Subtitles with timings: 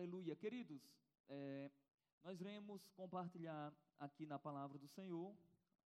[0.00, 0.34] Aleluia.
[0.34, 0.82] Queridos,
[1.28, 1.70] é,
[2.24, 5.36] nós iremos compartilhar aqui na palavra do Senhor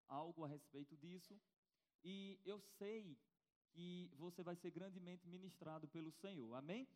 [0.08, 1.42] algo a respeito disso.
[2.04, 3.18] E eu sei
[3.72, 6.54] que você vai ser grandemente ministrado pelo Senhor.
[6.54, 6.88] Amém?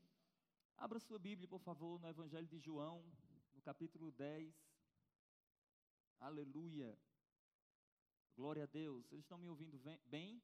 [0.78, 3.04] Abra sua Bíblia, por favor, no Evangelho de João,
[3.56, 4.54] no capítulo 10.
[6.20, 6.96] Aleluia.
[8.36, 9.08] Glória a Deus.
[9.08, 10.40] Vocês estão me ouvindo bem?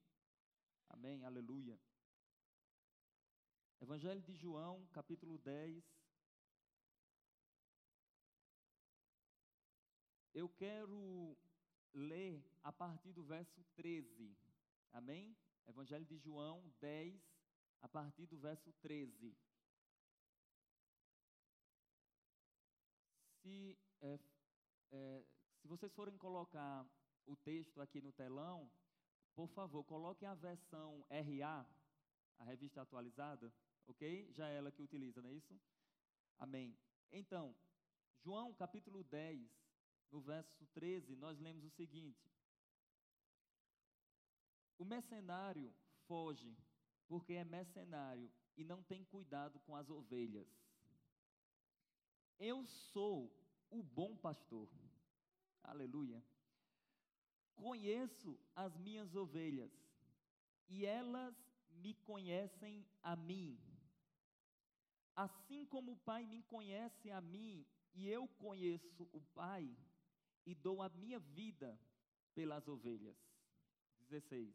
[0.90, 1.24] Amém.
[1.24, 1.80] Aleluia.
[3.80, 6.03] Evangelho de João, capítulo 10.
[10.34, 11.38] Eu quero
[11.94, 14.36] ler a partir do verso 13.
[14.92, 15.38] Amém?
[15.68, 17.22] Evangelho de João 10,
[17.84, 19.38] a partir do verso 13.
[23.44, 24.20] Se, é,
[24.92, 25.24] é,
[25.62, 26.84] se vocês forem colocar
[27.28, 28.72] o texto aqui no telão,
[29.36, 31.66] por favor, coloquem a versão RA,
[32.40, 33.54] a revista atualizada,
[33.86, 34.32] ok?
[34.32, 35.60] Já é ela que utiliza, não é isso?
[36.40, 36.76] Amém.
[37.12, 37.56] Então,
[38.24, 39.63] João capítulo 10,
[40.14, 42.32] no verso 13, nós lemos o seguinte:
[44.78, 45.74] O mercenário
[46.08, 46.56] foge
[47.08, 50.48] porque é mercenário e não tem cuidado com as ovelhas.
[52.40, 53.36] Eu sou
[53.72, 54.70] o bom pastor.
[55.64, 56.24] Aleluia.
[57.56, 59.72] Conheço as minhas ovelhas
[60.68, 61.36] e elas
[61.72, 63.60] me conhecem a mim.
[65.16, 69.76] Assim como o Pai me conhece a mim e eu conheço o Pai
[70.46, 71.80] e dou a minha vida
[72.34, 73.18] pelas ovelhas.
[74.10, 74.54] 16.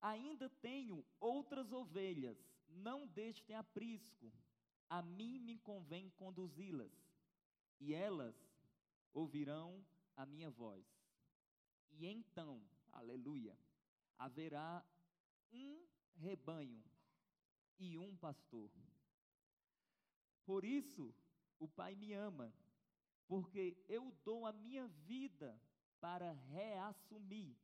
[0.00, 2.38] Ainda tenho outras ovelhas,
[2.68, 4.32] não deixem aprisco.
[4.88, 6.92] A mim me convém conduzi-las,
[7.80, 8.36] e elas
[9.12, 9.84] ouvirão
[10.16, 10.86] a minha voz.
[11.90, 13.58] E então, aleluia,
[14.16, 14.84] haverá
[15.52, 16.84] um rebanho
[17.78, 18.70] e um pastor.
[20.44, 21.12] Por isso,
[21.58, 22.54] o Pai me ama,
[23.26, 25.60] porque eu dou a minha vida
[26.00, 27.56] para reassumir.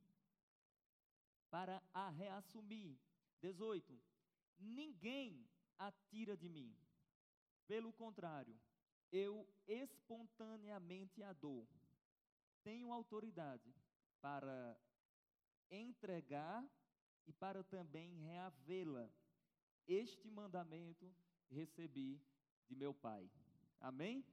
[1.49, 2.97] Para a reassumir.
[3.41, 3.99] 18.
[4.59, 5.45] Ninguém
[5.77, 6.75] a tira de mim.
[7.67, 8.59] Pelo contrário,
[9.11, 11.67] eu espontaneamente a dou.
[12.63, 13.73] Tenho autoridade
[14.21, 14.77] para
[15.69, 16.65] entregar
[17.25, 19.09] e para também reavê-la.
[19.87, 21.13] Este mandamento
[21.49, 22.21] recebi
[22.67, 23.29] de meu Pai.
[23.79, 24.25] Amém?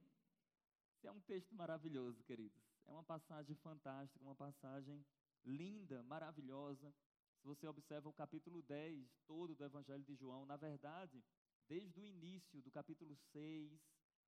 [1.01, 2.61] Esse é um texto maravilhoso, queridos.
[2.85, 5.03] É uma passagem fantástica, uma passagem
[5.43, 6.93] linda, maravilhosa.
[7.39, 11.25] Se você observa o capítulo 10 todo do Evangelho de João, na verdade,
[11.67, 13.81] desde o início do capítulo 6,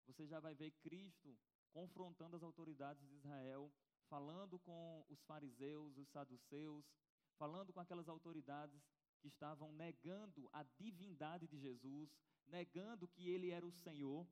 [0.08, 1.38] você já vai ver Cristo
[1.72, 3.72] confrontando as autoridades de Israel,
[4.10, 6.92] falando com os fariseus, os saduceus,
[7.38, 8.82] falando com aquelas autoridades
[9.22, 12.10] que estavam negando a divindade de Jesus,
[12.48, 14.28] negando que ele era o Senhor,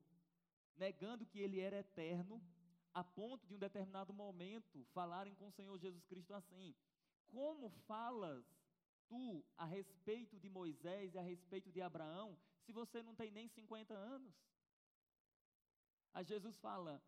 [0.76, 2.42] negando que ele era eterno,
[2.94, 6.74] a ponto de um determinado momento falarem com o Senhor Jesus Cristo assim:
[7.28, 8.44] Como falas
[9.08, 13.48] tu a respeito de Moisés e a respeito de Abraão, se você não tem nem
[13.48, 14.34] 50 anos?
[16.12, 17.02] Aí Jesus fala: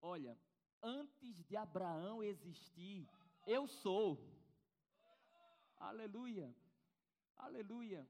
[0.00, 0.38] Olha,
[0.82, 3.08] antes de Abraão existir,
[3.46, 4.18] eu sou.
[5.78, 6.54] Aleluia.
[7.36, 8.06] Aleluia.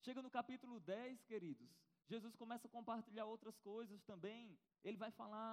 [0.00, 1.70] Chega no capítulo 10, queridos.
[2.12, 4.58] Jesus começa a compartilhar outras coisas também.
[4.82, 5.50] Ele vai falar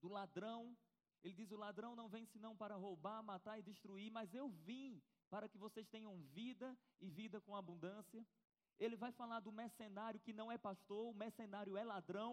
[0.00, 0.74] do ladrão.
[1.22, 5.02] Ele diz: O ladrão não vem senão para roubar, matar e destruir, mas eu vim
[5.28, 6.68] para que vocês tenham vida
[7.00, 8.26] e vida com abundância.
[8.78, 12.32] Ele vai falar do mercenário que não é pastor, o mercenário é ladrão.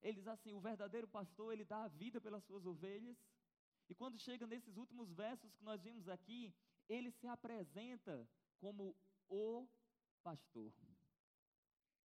[0.00, 3.18] Ele diz assim: o verdadeiro pastor, ele dá a vida pelas suas ovelhas.
[3.90, 6.54] E quando chega nesses últimos versos que nós vimos aqui,
[6.88, 8.26] ele se apresenta
[8.58, 8.96] como
[9.28, 9.68] o
[10.22, 10.72] pastor.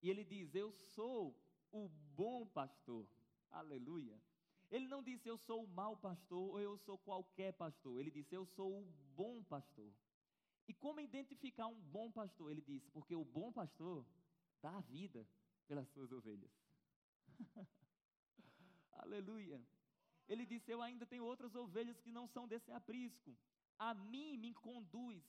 [0.04, 1.34] E ele diz: Eu sou
[1.72, 3.09] o bom pastor.
[3.50, 4.20] Aleluia.
[4.70, 7.98] Ele não disse eu sou o mau pastor ou eu sou qualquer pastor.
[7.98, 8.84] Ele disse eu sou o
[9.16, 9.91] bom pastor.
[10.69, 12.50] E como identificar um bom pastor?
[12.50, 14.04] Ele disse: Porque o bom pastor
[14.60, 15.26] dá a vida
[15.66, 16.53] pelas suas ovelhas.
[18.92, 19.59] Aleluia.
[20.28, 23.34] Ele disse: Eu ainda tenho outras ovelhas que não são desse aprisco.
[23.78, 25.24] A mim me conduz,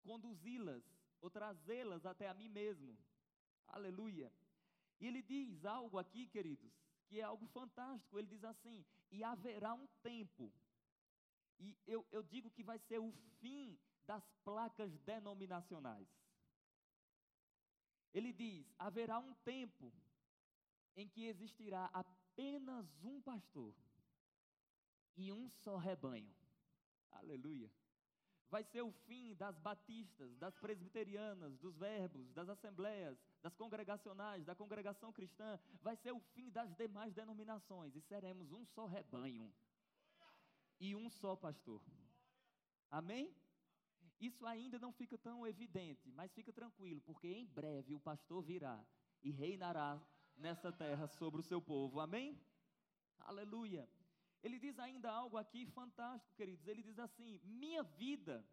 [0.00, 0.84] conduzi-las
[1.20, 2.96] ou trazê-las até a mim mesmo.
[3.68, 4.32] Aleluia.
[5.00, 6.72] E ele diz algo aqui, queridos,
[7.06, 8.18] que é algo fantástico.
[8.18, 10.52] Ele diz assim: E haverá um tempo.
[11.58, 16.08] E eu, eu digo que vai ser o fim das placas denominacionais.
[18.12, 19.92] Ele diz: haverá um tempo
[20.96, 23.74] em que existirá apenas um pastor
[25.16, 26.34] e um só rebanho.
[27.10, 27.70] Aleluia.
[28.50, 34.54] Vai ser o fim das batistas, das presbiterianas, dos verbos, das assembleias, das congregacionais, da
[34.54, 35.58] congregação cristã.
[35.82, 39.52] Vai ser o fim das demais denominações e seremos um só rebanho
[40.80, 41.82] e um só pastor.
[42.90, 43.34] Amém?
[44.20, 48.84] Isso ainda não fica tão evidente, mas fica tranquilo, porque em breve o pastor virá
[49.22, 50.00] e reinará
[50.36, 52.00] nessa terra sobre o seu povo.
[52.00, 52.40] Amém?
[53.20, 53.88] Aleluia.
[54.42, 56.66] Ele diz ainda algo aqui fantástico, queridos.
[56.66, 58.46] Ele diz assim: Minha vida,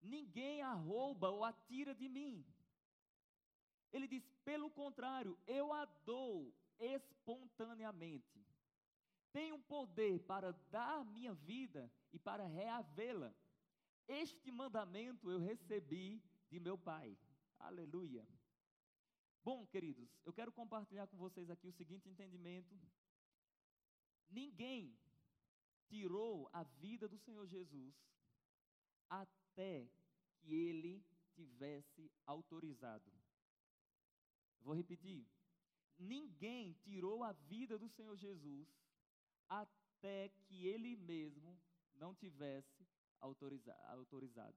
[0.00, 2.44] ninguém a rouba ou a tira de mim.
[3.92, 8.46] Ele diz: Pelo contrário, eu a dou espontaneamente.
[9.32, 13.34] Tenho poder para dar minha vida e para reavê-la.
[14.08, 17.18] Este mandamento eu recebi de meu Pai.
[17.58, 18.26] Aleluia.
[19.42, 22.74] Bom, queridos, eu quero compartilhar com vocês aqui o seguinte entendimento.
[24.28, 24.96] Ninguém
[25.88, 27.94] tirou a vida do Senhor Jesus
[29.08, 29.88] até
[30.40, 31.04] que ele
[31.34, 33.12] tivesse autorizado.
[34.60, 35.26] Vou repetir.
[35.98, 38.68] Ninguém tirou a vida do Senhor Jesus
[39.48, 41.58] até que ele mesmo
[41.94, 42.86] não tivesse
[43.20, 44.56] autoriza autorizado.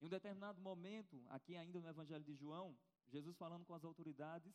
[0.00, 2.76] Em um determinado momento, aqui ainda no Evangelho de João,
[3.08, 4.54] Jesus falando com as autoridades,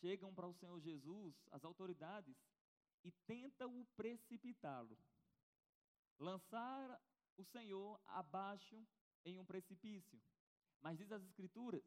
[0.00, 2.36] chegam para o Senhor Jesus, as autoridades,
[3.04, 4.96] e tentam o precipitá-lo.
[6.18, 7.00] Lançar
[7.36, 8.86] o Senhor abaixo
[9.24, 10.20] em um precipício.
[10.80, 11.84] Mas diz as Escrituras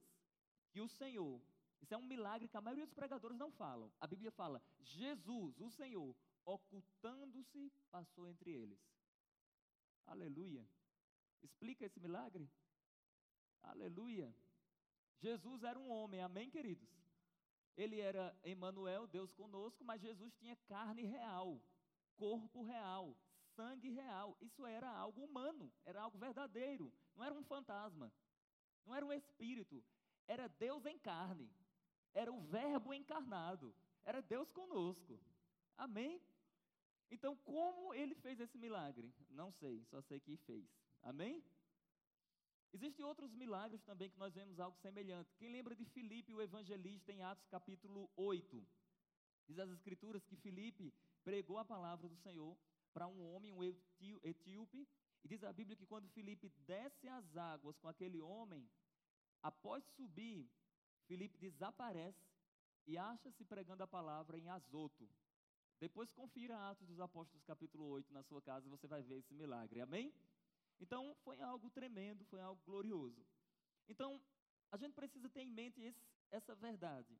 [0.71, 1.41] que o Senhor,
[1.81, 3.91] isso é um milagre que a maioria dos pregadores não falam.
[3.99, 6.15] A Bíblia fala: Jesus, o Senhor,
[6.45, 8.79] ocultando-se, passou entre eles.
[10.05, 10.67] Aleluia.
[11.41, 12.49] Explica esse milagre?
[13.61, 14.33] Aleluia.
[15.19, 17.02] Jesus era um homem, amém, queridos?
[17.75, 21.59] Ele era Emmanuel, Deus conosco, mas Jesus tinha carne real,
[22.15, 23.17] corpo real,
[23.55, 24.37] sangue real.
[24.41, 28.11] Isso era algo humano, era algo verdadeiro, não era um fantasma,
[28.85, 29.83] não era um espírito,
[30.27, 31.49] era Deus em carne,
[32.13, 33.73] era o Verbo encarnado,
[34.03, 35.19] era Deus conosco.
[35.75, 36.21] Amém?
[37.09, 39.13] Então, como ele fez esse milagre?
[39.29, 40.65] Não sei, só sei que fez.
[41.01, 41.43] Amém?
[42.73, 45.35] Existem outros milagres também que nós vemos algo semelhante.
[45.37, 48.65] Quem lembra de Filipe, o evangelista, em Atos capítulo 8?
[49.47, 50.91] Diz as escrituras que Filipe
[51.23, 52.57] pregou a palavra do Senhor
[52.91, 54.87] para um homem, um etíope,
[55.23, 58.67] e diz a Bíblia que quando Filipe desce as águas com aquele homem,
[59.41, 60.49] após subir,
[61.05, 62.27] Filipe desaparece
[62.87, 65.07] e acha-se pregando a palavra em Azoto.
[65.79, 69.79] Depois confira Atos dos Apóstolos capítulo 8 na sua casa, você vai ver esse milagre.
[69.79, 70.11] Amém?
[70.79, 73.25] Então, foi algo tremendo, foi algo glorioso.
[73.87, 74.21] Então,
[74.71, 77.17] a gente precisa ter em mente esse, essa verdade.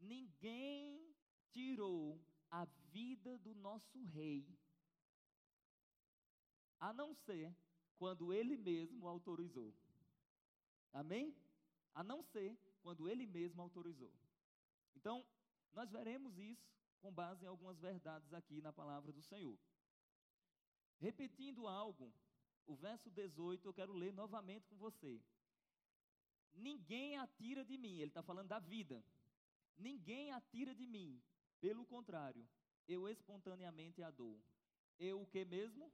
[0.00, 1.14] Ninguém
[1.50, 2.20] tirou
[2.50, 4.46] a vida do nosso rei,
[6.80, 7.54] a não ser
[7.96, 9.74] quando ele mesmo autorizou.
[10.92, 11.34] Amém?
[11.94, 14.12] A não ser quando ele mesmo autorizou.
[14.96, 15.24] Então,
[15.72, 19.58] nós veremos isso com base em algumas verdades aqui na palavra do Senhor.
[20.98, 22.12] Repetindo algo
[22.66, 25.20] o verso 18 eu quero ler novamente com você.
[26.54, 29.04] Ninguém atira de mim, ele está falando da vida.
[29.76, 31.20] Ninguém atira de mim,
[31.60, 32.46] pelo contrário,
[32.86, 34.40] eu espontaneamente a dou.
[34.98, 35.92] Eu o que mesmo?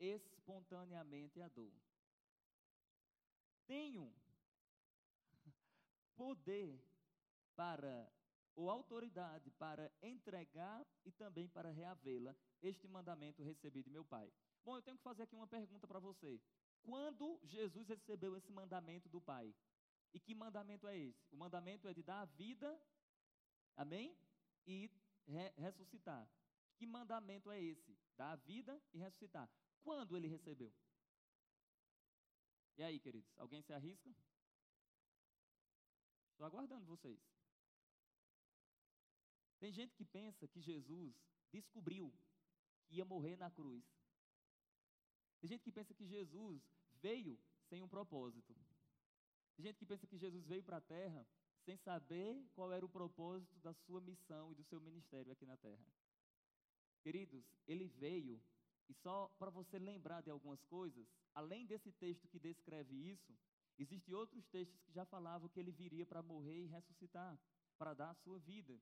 [0.00, 1.72] Espontaneamente a dou.
[3.66, 4.12] Tenho
[6.16, 6.82] poder
[7.54, 8.12] para,
[8.56, 14.32] ou autoridade para entregar e também para reavê-la, este mandamento recebi de meu Pai.
[14.64, 16.40] Bom, eu tenho que fazer aqui uma pergunta para você.
[16.82, 19.54] Quando Jesus recebeu esse mandamento do Pai?
[20.12, 21.26] E que mandamento é esse?
[21.30, 22.80] O mandamento é de dar a vida,
[23.76, 24.16] amém?
[24.66, 24.90] E
[25.26, 26.28] re ressuscitar.
[26.76, 27.98] Que mandamento é esse?
[28.16, 29.50] Dar a vida e ressuscitar.
[29.82, 30.72] Quando ele recebeu?
[32.76, 34.14] E aí, queridos, alguém se arrisca?
[36.30, 37.20] Estou aguardando vocês.
[39.58, 41.14] Tem gente que pensa que Jesus
[41.52, 42.12] descobriu
[42.86, 43.84] que ia morrer na cruz.
[45.40, 46.62] Tem gente que pensa que Jesus
[47.00, 47.38] veio
[47.68, 48.54] sem um propósito.
[49.56, 51.26] Tem gente que pensa que Jesus veio para a terra
[51.64, 55.56] sem saber qual era o propósito da sua missão e do seu ministério aqui na
[55.56, 55.84] terra.
[57.02, 58.40] Queridos, ele veio,
[58.88, 63.36] e só para você lembrar de algumas coisas, além desse texto que descreve isso,
[63.78, 67.38] existem outros textos que já falavam que ele viria para morrer e ressuscitar,
[67.78, 68.78] para dar a sua vida.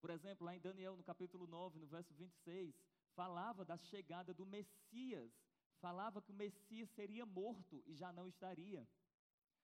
[0.00, 2.74] Por exemplo, lá em Daniel, no capítulo 9, no verso 26,
[3.14, 5.32] falava da chegada do Messias
[5.80, 8.86] falava que o Messias seria morto e já não estaria.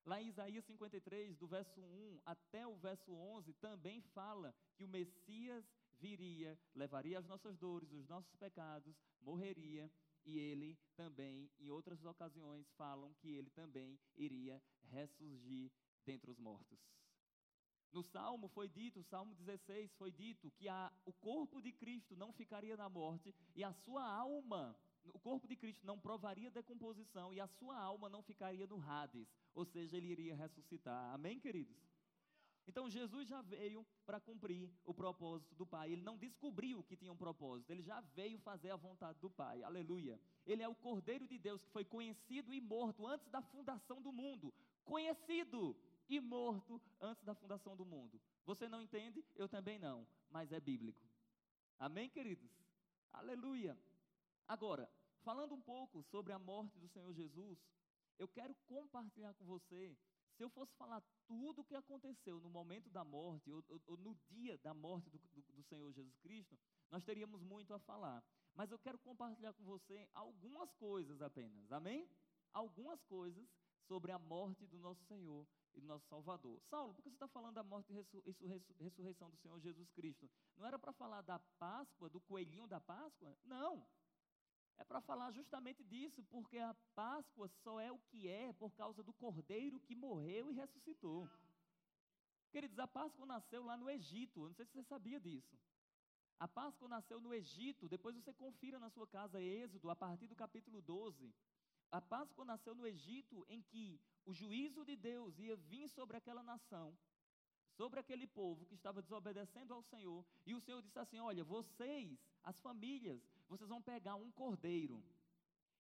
[0.04, 4.88] Lá em Isaías 53, do verso 1 até o verso 11, também fala que o
[4.88, 5.64] Messias
[6.00, 9.90] viria, levaria as nossas dores, os nossos pecados, morreria
[10.25, 15.71] e ele também, em outras ocasiões, falam que ele também iria ressurgir
[16.04, 16.81] dentre os mortos.
[17.92, 22.33] No Salmo foi dito, Salmo 16 foi dito que a, o corpo de Cristo não
[22.33, 27.41] ficaria na morte e a sua alma, o corpo de Cristo não provaria decomposição e
[27.41, 31.13] a sua alma não ficaria no Hades, ou seja, ele iria ressuscitar.
[31.15, 31.77] Amém, queridos?
[32.67, 35.93] Então Jesus já veio para cumprir o propósito do Pai.
[35.93, 39.63] Ele não descobriu que tinha um propósito, ele já veio fazer a vontade do Pai.
[39.63, 40.21] Aleluia.
[40.47, 44.13] Ele é o Cordeiro de Deus que foi conhecido e morto antes da fundação do
[44.13, 44.55] mundo.
[44.85, 45.77] Conhecido
[46.09, 48.21] e morto antes da fundação do mundo.
[48.45, 49.25] Você não entende?
[49.35, 51.01] Eu também não, mas é bíblico.
[51.79, 52.51] Amém, queridos?
[53.13, 53.77] Aleluia.
[54.47, 54.91] Agora,
[55.23, 57.59] falando um pouco sobre a morte do Senhor Jesus,
[58.19, 59.97] eu quero compartilhar com você
[60.37, 63.97] se eu fosse falar tudo o que aconteceu no momento da morte, ou, ou, ou
[63.99, 66.59] no dia da morte do, do, do, Senhor Jesus Cristo,
[66.91, 68.25] nós teríamos muito a falar.
[68.55, 72.09] Mas eu quero compartilhar com você algumas coisas apenas, amém?
[72.53, 73.47] Algumas coisas
[73.87, 76.61] sobre a morte do nosso Senhor e do nosso Salvador.
[76.63, 80.31] Saulo, por que você está falando da morte e ressurreição do Senhor Jesus Cristo?
[80.57, 83.37] Não era para falar da Páscoa, do coelhinho da Páscoa?
[83.45, 83.87] Não.
[84.83, 89.01] É para falar justamente disso, porque a Páscoa só é o que é por causa
[89.01, 91.31] do cordeiro que morreu e ressuscitou.
[92.51, 95.57] Queridos, a Páscoa nasceu lá no Egito, eu não sei se você sabia disso.
[96.37, 100.35] A Páscoa nasceu no Egito, depois você confira na sua casa Êxodo, a partir do
[100.35, 101.33] capítulo 12.
[101.93, 106.43] A Páscoa nasceu no Egito, em que o juízo de Deus ia vir sobre aquela
[106.43, 106.99] nação,
[107.77, 112.19] sobre aquele povo que estava desobedecendo ao Senhor, e o Senhor disse assim: Olha, vocês,
[112.43, 113.23] as famílias,
[113.53, 115.05] vocês vão pegar um cordeiro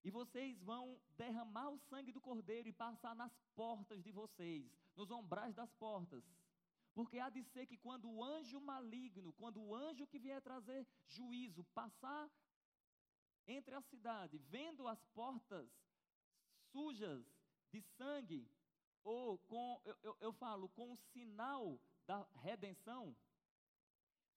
[0.04, 5.10] e vocês vão derramar o sangue do cordeiro e passar nas portas de vocês, nos
[5.10, 6.22] ombrais das portas.
[6.92, 10.86] Porque há de ser que quando o anjo maligno, quando o anjo que vier trazer
[11.06, 12.30] juízo, passar
[13.46, 15.66] entre a cidade, vendo as portas
[16.72, 17.24] sujas
[17.70, 18.46] de sangue,
[19.02, 23.16] ou com, eu, eu, eu falo, com o sinal da redenção,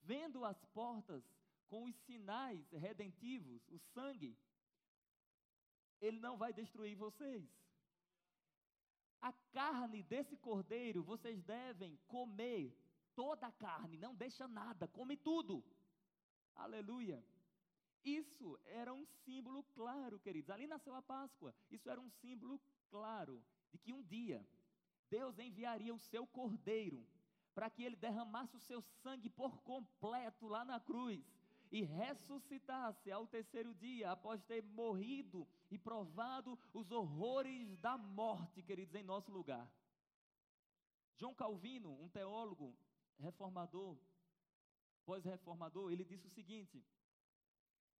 [0.01, 1.23] vendo as portas
[1.67, 4.37] com os sinais redentivos, o sangue,
[6.01, 7.49] ele não vai destruir vocês.
[9.21, 12.77] A carne desse cordeiro, vocês devem comer
[13.15, 15.63] toda a carne, não deixa nada, come tudo.
[16.55, 17.23] Aleluia.
[18.03, 20.51] Isso era um símbolo claro, queridos.
[20.51, 21.55] Ali nasceu a Páscoa.
[21.71, 24.47] Isso era um símbolo claro de que um dia
[25.09, 27.05] Deus enviaria o seu cordeiro
[27.55, 31.25] para que ele derramasse o seu sangue por completo lá na cruz
[31.75, 38.95] e ressuscitasse ao terceiro dia, após ter morrido e provado os horrores da morte, queridos,
[38.95, 39.69] em nosso lugar.
[41.17, 42.73] João Calvino, um teólogo
[43.19, 43.97] reformador,
[45.05, 46.81] pós-reformador, ele disse o seguinte: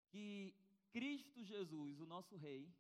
[0.08, 0.56] que
[0.94, 2.74] Cristo Jesus, o nosso Rei,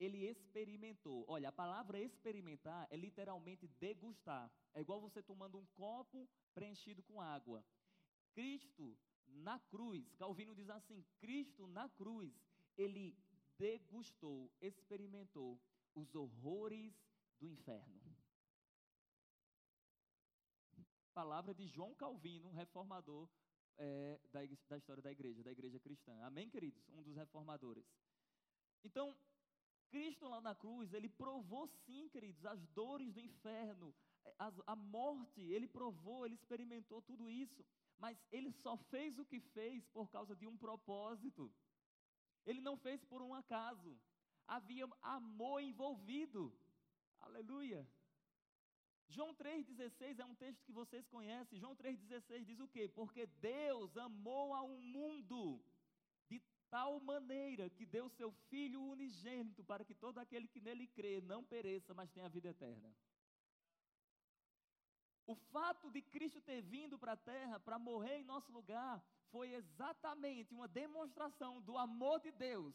[0.00, 1.24] ele experimentou.
[1.28, 4.50] Olha, a palavra experimentar é literalmente degustar.
[4.74, 7.64] É igual você tomando um copo preenchido com água.
[8.32, 8.98] Cristo
[9.34, 12.32] na cruz, Calvino diz assim: Cristo na cruz,
[12.76, 13.16] ele
[13.58, 15.60] degustou, experimentou
[15.94, 16.94] os horrores
[17.38, 18.00] do inferno.
[21.12, 23.28] Palavra de João Calvino, reformador
[23.76, 26.18] é, da, da história da igreja, da igreja cristã.
[26.22, 26.88] Amém, queridos?
[26.88, 27.84] Um dos reformadores.
[28.82, 29.14] Então,
[29.90, 33.94] Cristo lá na cruz, ele provou sim, queridos, as dores do inferno,
[34.38, 37.62] a, a morte, ele provou, ele experimentou tudo isso
[38.02, 41.44] mas ele só fez o que fez por causa de um propósito.
[42.44, 43.92] Ele não fez por um acaso.
[44.54, 46.42] Havia amor envolvido.
[47.20, 47.80] Aleluia.
[49.08, 51.60] João 3,16 é um texto que vocês conhecem.
[51.60, 52.88] João 3,16 diz o quê?
[52.88, 55.64] Porque Deus amou ao mundo
[56.28, 61.20] de tal maneira que deu seu Filho unigênito para que todo aquele que nele crê
[61.20, 62.92] não pereça, mas tenha vida eterna.
[65.32, 69.54] O fato de Cristo ter vindo para a terra para morrer em nosso lugar foi
[69.60, 72.74] exatamente uma demonstração do amor de Deus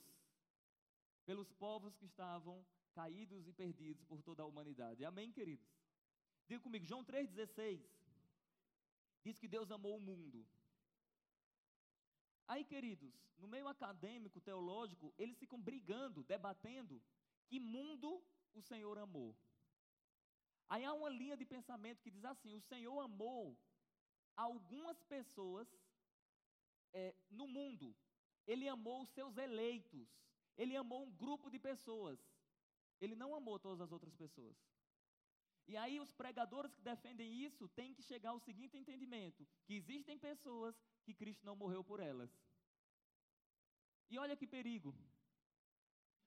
[1.28, 2.56] pelos povos que estavam
[3.00, 5.06] caídos e perdidos por toda a humanidade.
[5.06, 5.70] Amém, queridos?
[6.48, 7.80] Diga comigo, João 3,16
[9.24, 10.44] diz que Deus amou o mundo.
[12.48, 17.00] Aí, queridos, no meio acadêmico, teológico, eles ficam brigando, debatendo
[17.46, 18.10] que mundo
[18.56, 19.36] o Senhor amou.
[20.70, 23.58] Aí há uma linha de pensamento que diz assim: o Senhor amou
[24.36, 25.68] algumas pessoas
[26.94, 27.96] é, no mundo,
[28.46, 30.08] Ele amou os seus eleitos,
[30.58, 32.20] Ele amou um grupo de pessoas,
[33.00, 34.58] Ele não amou todas as outras pessoas.
[35.68, 40.18] E aí os pregadores que defendem isso têm que chegar ao seguinte entendimento: que existem
[40.18, 42.32] pessoas que Cristo não morreu por elas.
[44.10, 44.96] E olha que perigo.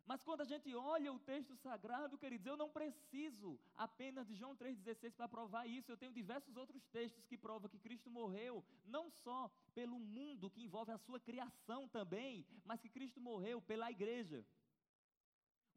[0.07, 4.57] Mas quando a gente olha o texto sagrado, queridos, eu não preciso apenas de João
[4.57, 5.91] 3,16 para provar isso.
[5.91, 10.63] Eu tenho diversos outros textos que provam que Cristo morreu, não só pelo mundo que
[10.63, 14.45] envolve a sua criação também, mas que Cristo morreu pela igreja.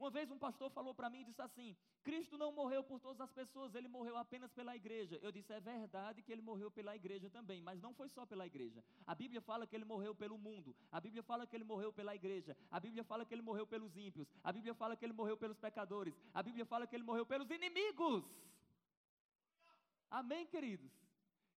[0.04, 3.22] Uma vez um pastor falou para mim e disse assim: Cristo não morreu por todas
[3.22, 5.18] as pessoas, ele morreu apenas pela igreja.
[5.22, 8.46] Eu disse: é verdade que ele morreu pela igreja também, mas não foi só pela
[8.46, 8.84] igreja.
[9.08, 12.14] A Bíblia fala que ele morreu pelo mundo, a Bíblia fala que ele morreu pela
[12.14, 15.38] igreja, a Bíblia fala que ele morreu pelos ímpios, a Bíblia fala que ele morreu
[15.38, 18.26] pelos pecadores, a Bíblia fala que ele morreu pelos inimigos.
[20.12, 20.92] Amém, queridos?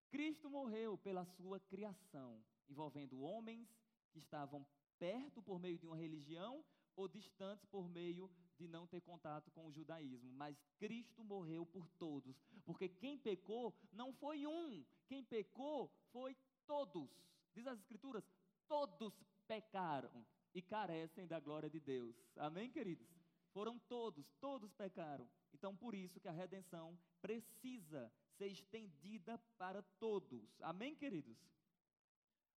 [0.08, 3.68] Cristo morreu pela sua criação, envolvendo homens
[4.12, 4.64] que estavam
[5.00, 6.64] perto por meio de uma religião
[6.96, 11.86] ou distantes por meio de não ter contato com o judaísmo, mas Cristo morreu por
[11.98, 12.34] todos,
[12.64, 16.34] porque quem pecou não foi um, quem pecou foi
[16.66, 17.10] todos.
[17.54, 18.24] Diz as Escrituras:
[18.66, 19.14] todos
[19.46, 22.16] pecaram e carecem da glória de Deus.
[22.36, 23.06] Amém, queridos?
[23.52, 25.28] Foram todos, todos pecaram.
[25.52, 30.60] Então, por isso que a redenção precisa ser estendida para todos.
[30.60, 31.38] Amém, queridos?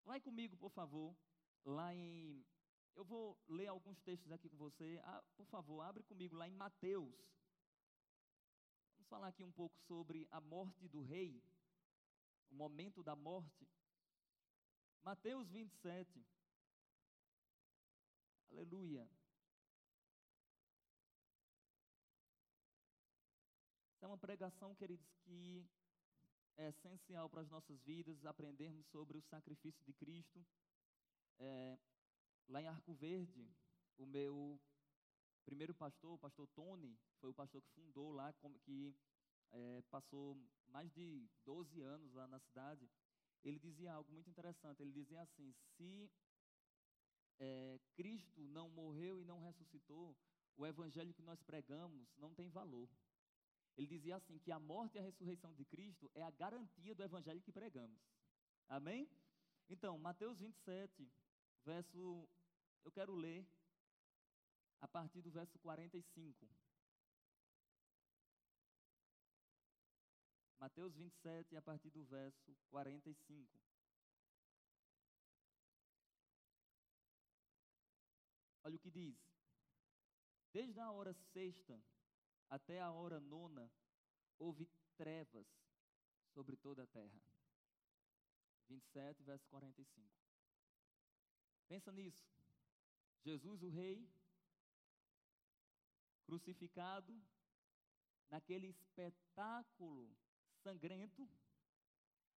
[0.03, 1.15] Vai comigo, por favor,
[1.63, 2.43] lá em
[2.95, 4.99] eu vou ler alguns textos aqui com você.
[5.03, 7.15] Ah, por favor, abre comigo lá em Mateus.
[8.95, 11.43] Vamos falar aqui um pouco sobre a morte do rei,
[12.49, 13.67] o momento da morte.
[15.01, 16.25] Mateus 27.
[18.51, 19.09] Aleluia.
[24.01, 25.67] É uma pregação, queridos, que
[26.57, 30.45] é essencial para as nossas vidas, aprendermos sobre o sacrifício de Cristo.
[31.37, 31.77] É,
[32.49, 33.47] Lá em Arco Verde,
[33.95, 34.59] o meu
[35.45, 38.95] primeiro pastor, o pastor Tony, foi o pastor que fundou lá, que
[39.51, 40.35] é, passou
[40.67, 42.89] mais de 12 anos lá na cidade.
[43.43, 44.81] Ele dizia algo muito interessante.
[44.81, 46.09] Ele dizia assim: se
[47.39, 50.17] é, Cristo não morreu e não ressuscitou,
[50.57, 52.89] o evangelho que nós pregamos não tem valor.
[53.77, 57.03] Ele dizia assim: que a morte e a ressurreição de Cristo é a garantia do
[57.03, 58.01] evangelho que pregamos.
[58.67, 59.07] Amém?
[59.69, 61.07] Então, Mateus 27,
[61.63, 62.27] verso
[62.89, 63.47] eu quero ler
[64.81, 66.49] a partir do verso 45.
[70.57, 73.59] Mateus 27, a partir do verso 45.
[78.63, 79.19] Olha o que diz.
[80.51, 81.79] Desde a hora sexta
[82.49, 83.71] até a hora nona,
[84.39, 85.47] houve trevas
[86.33, 87.21] sobre toda a terra.
[88.67, 90.09] 27, verso 45.
[91.67, 92.38] Pensa nisso.
[93.23, 94.07] Jesus, o Rei,
[96.25, 97.21] crucificado,
[98.29, 100.15] naquele espetáculo
[100.63, 101.29] sangrento,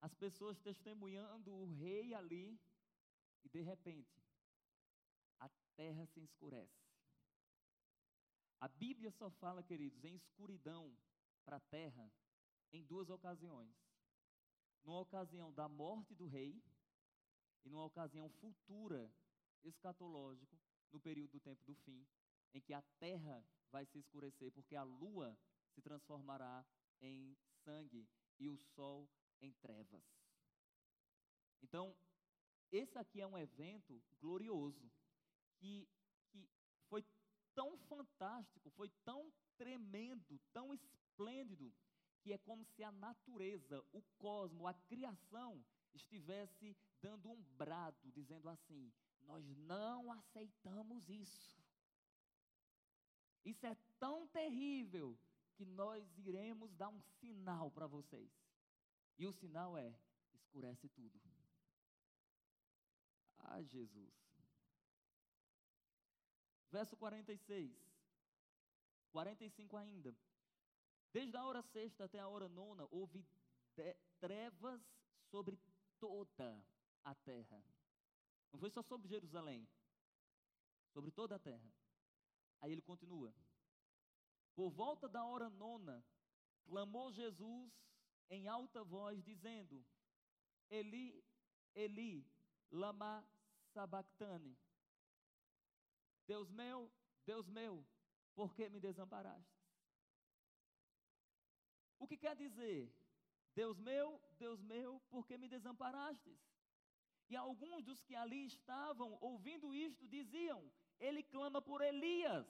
[0.01, 2.59] as pessoas testemunhando o Rei ali,
[3.45, 4.23] e de repente,
[5.41, 6.83] a terra se escurece.
[8.61, 10.97] A Bíblia só fala, queridos, em escuridão
[11.45, 12.13] para a terra
[12.73, 13.75] em duas ocasiões.
[14.85, 16.63] Numa ocasião da morte do rei
[17.65, 19.13] e numa ocasião futura,
[19.65, 20.62] escatológico,
[20.93, 22.07] no período do tempo do fim,
[22.55, 25.37] em que a terra vai se escurecer, porque a lua
[25.71, 26.65] se transformará
[27.01, 28.07] em sangue
[28.39, 29.09] e o sol
[29.41, 30.05] em trevas.
[31.63, 31.97] Então,
[32.71, 34.91] esse aqui é um evento glorioso
[35.57, 35.89] que,
[36.31, 36.49] que
[36.89, 37.05] foi
[37.55, 41.73] tão fantástico, foi tão tremendo, tão esplêndido,
[42.21, 48.49] que é como se a natureza, o cosmo, a criação estivesse dando um brado, dizendo
[48.49, 48.93] assim:
[49.27, 51.63] nós não aceitamos isso.
[53.45, 55.19] Isso é tão terrível
[55.55, 58.31] que nós iremos dar um sinal para vocês.
[59.19, 59.95] E o sinal é:
[60.33, 61.21] escurece tudo.
[63.39, 64.13] Ah, Jesus.
[66.71, 67.71] Verso 46.
[69.11, 70.17] 45 ainda.
[71.13, 73.23] Desde a hora sexta até a hora nona, houve
[74.19, 74.81] trevas
[75.31, 75.59] sobre
[75.99, 76.65] toda
[77.05, 77.63] a terra.
[78.53, 79.67] Não foi só sobre Jerusalém,
[80.93, 81.73] sobre toda a terra.
[82.61, 83.35] Aí ele continua.
[84.55, 86.05] Por volta da hora nona,
[86.65, 87.73] clamou Jesus
[88.29, 89.85] em alta voz, dizendo:
[90.71, 91.25] Eli,
[91.75, 92.31] Eli,
[92.71, 93.27] lama
[93.73, 94.57] sabactane.
[96.27, 96.91] Deus meu,
[97.25, 97.85] Deus meu,
[98.35, 99.63] por que me desamparaste?
[101.99, 102.93] O que quer dizer?
[103.55, 106.52] Deus meu, Deus meu, por que me desamparastes?
[107.33, 110.61] E alguns dos que ali estavam ouvindo isto diziam:
[111.07, 112.47] Ele clama por Elias.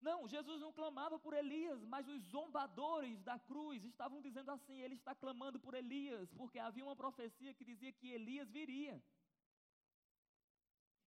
[0.00, 4.94] Não, Jesus não clamava por Elias, mas os zombadores da cruz estavam dizendo assim: Ele
[4.94, 8.96] está clamando por Elias, porque havia uma profecia que dizia que Elias viria.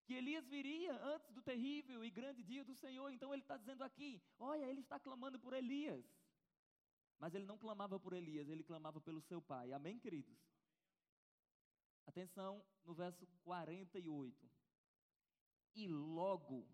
[0.06, 3.10] que Elias viria antes do terrível e grande dia do Senhor.
[3.10, 6.04] Então ele está dizendo aqui: olha, ele está clamando por Elias.
[7.18, 9.72] Mas ele não clamava por Elias, ele clamava pelo seu pai.
[9.72, 10.51] Amém, queridos?
[12.06, 14.50] Atenção no verso 48.
[15.74, 16.68] E logo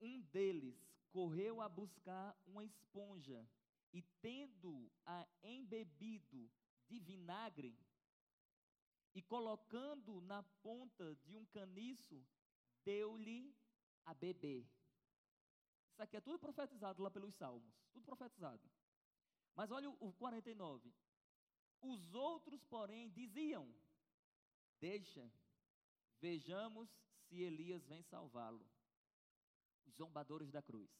[0.00, 0.76] um deles
[1.10, 3.46] correu a buscar uma esponja
[3.92, 6.50] e, tendo-a embebido
[6.86, 7.78] de vinagre,
[9.14, 12.22] e colocando na ponta de um caniço,
[12.84, 13.56] deu-lhe
[14.04, 14.68] a beber.
[15.90, 18.70] Isso aqui é tudo profetizado lá pelos Salmos, tudo profetizado.
[19.54, 20.92] Mas olha o 49.
[21.80, 23.74] Os outros, porém, diziam:
[24.78, 25.30] Deixa,
[26.20, 26.88] vejamos
[27.28, 28.66] se Elias vem salvá-lo.
[29.86, 30.90] Os zombadores da cruz.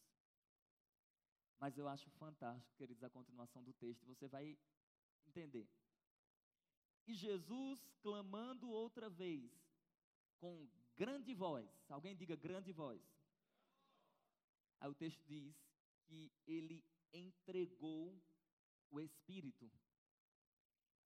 [1.59, 4.57] Mas eu acho fantástico, queridos, a continuação do texto, você vai
[5.27, 5.69] entender.
[7.07, 9.51] E Jesus, clamando outra vez,
[10.39, 13.03] com grande voz, alguém diga grande voz.
[14.81, 15.55] Aí o texto diz
[16.05, 18.21] que ele entregou
[18.91, 19.71] o Espírito.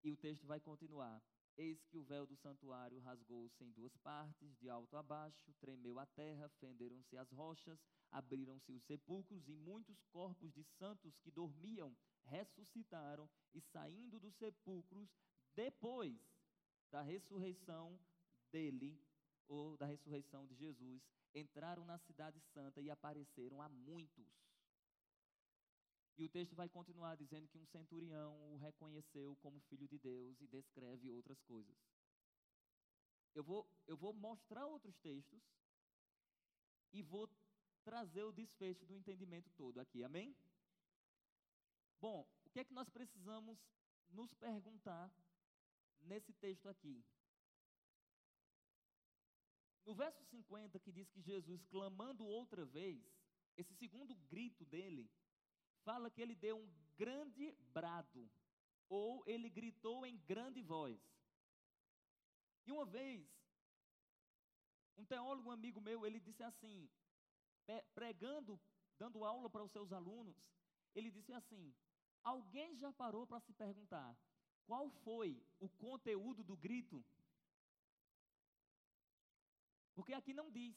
[0.02, 1.22] E o texto vai continuar.
[1.57, 5.99] Eis que o véu do santuário rasgou-se em duas partes, de alto a baixo, tremeu
[5.99, 7.79] a terra, fenderam-se as rochas,
[8.11, 15.11] abriram-se os sepulcros, e muitos corpos de santos que dormiam ressuscitaram, e saindo dos sepulcros,
[15.55, 16.19] depois
[16.91, 17.99] da ressurreição
[18.51, 19.01] dele,
[19.49, 21.03] ou da ressurreição de Jesus,
[21.35, 24.50] entraram na cidade santa e apareceram a muitos.
[26.16, 30.40] E o texto vai continuar dizendo que um centurião o reconheceu como filho de Deus
[30.40, 31.77] e descreve outras coisas.
[33.35, 35.42] Eu vou, eu vou mostrar outros textos
[36.92, 37.29] e vou
[37.85, 40.37] trazer o desfecho do entendimento todo aqui, amém?
[42.01, 43.59] Bom, o que é que nós precisamos
[44.11, 45.12] nos perguntar
[46.01, 47.05] nesse texto aqui?
[49.85, 53.03] No verso 50, que diz que Jesus, clamando outra vez,
[53.57, 55.11] esse segundo grito dele,
[55.85, 58.31] fala que ele deu um grande brado,
[58.88, 61.01] ou ele gritou em grande voz.
[62.66, 63.27] E uma vez,
[64.97, 66.88] um teólogo um amigo meu, ele disse assim,
[67.95, 68.61] pregando,
[68.99, 70.37] dando aula para os seus alunos,
[70.95, 71.75] ele disse assim:
[72.23, 74.16] Alguém já parou para se perguntar
[74.66, 77.05] qual foi o conteúdo do grito?
[79.95, 80.77] Porque aqui não diz.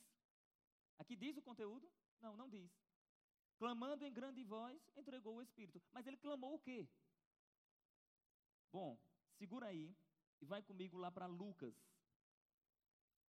[0.97, 1.91] Aqui diz o conteúdo?
[2.21, 2.71] Não, não diz.
[3.63, 5.81] Clamando em grande voz, entregou o Espírito.
[5.93, 6.85] Mas ele clamou o quê?
[8.69, 8.99] Bom,
[9.37, 9.95] segura aí
[10.41, 11.73] e vai comigo lá para Lucas.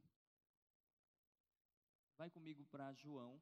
[2.17, 3.39] Vai comigo para João.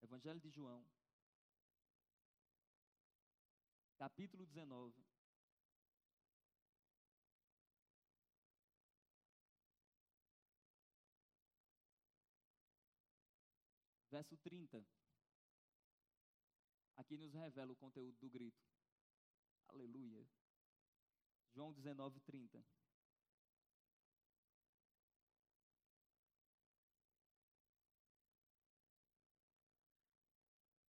[0.00, 0.82] Evangelho de João,
[3.98, 5.07] capítulo 19.
[14.10, 14.84] Verso 30.
[16.96, 18.64] Aqui nos revela o conteúdo do grito.
[19.68, 20.26] Aleluia.
[21.54, 22.64] João 19, 30.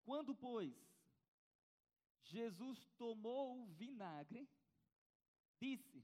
[0.05, 0.75] Quando, pois,
[2.23, 4.49] Jesus tomou o vinagre,
[5.61, 6.03] disse: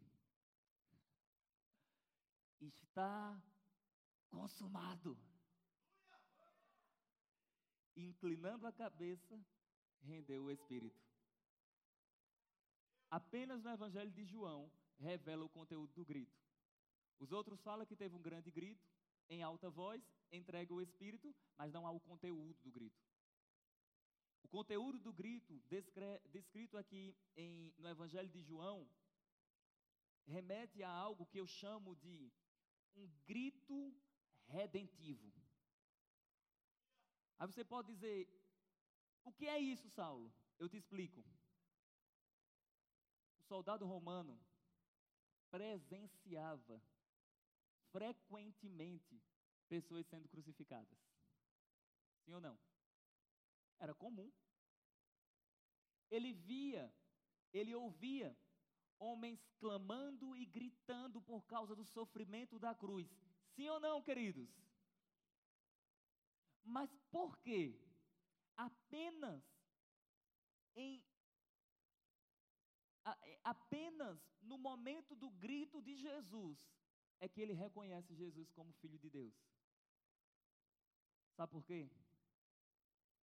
[2.61, 3.43] Está
[4.29, 5.17] consumado
[7.97, 9.39] inclinando a cabeça,
[10.03, 11.03] rendeu o Espírito.
[13.11, 16.37] Apenas no Evangelho de João revela o conteúdo do grito.
[17.19, 18.85] Os outros falam que teve um grande grito,
[19.29, 20.03] em alta voz,
[20.33, 23.01] entrega o Espírito, mas não há o conteúdo do grito.
[24.43, 25.63] O conteúdo do grito,
[26.31, 28.87] descrito aqui em, no Evangelho de João,
[30.27, 32.31] remete a algo que eu chamo de
[32.97, 33.95] um grito
[34.47, 35.33] redentivo.
[37.39, 38.29] Aí você pode dizer:
[39.25, 40.33] o que é isso, Saulo?
[40.59, 41.25] Eu te explico.
[43.39, 44.39] O soldado romano
[45.51, 46.83] presenciava
[47.91, 49.23] frequentemente
[49.69, 50.99] pessoas sendo crucificadas.
[52.25, 52.59] Sim ou não?
[53.79, 54.33] Era comum.
[56.11, 56.93] Ele via,
[57.53, 58.37] ele ouvia
[58.99, 63.09] homens clamando e gritando por causa do sofrimento da cruz.
[63.55, 64.49] Sim ou não, queridos?
[66.77, 67.63] Mas por quê?
[68.57, 69.43] Apenas
[70.75, 71.01] em
[73.45, 76.59] apenas no momento do grito de Jesus
[77.21, 79.35] é que ele reconhece Jesus como filho de Deus.
[81.37, 81.89] Sabe por quê?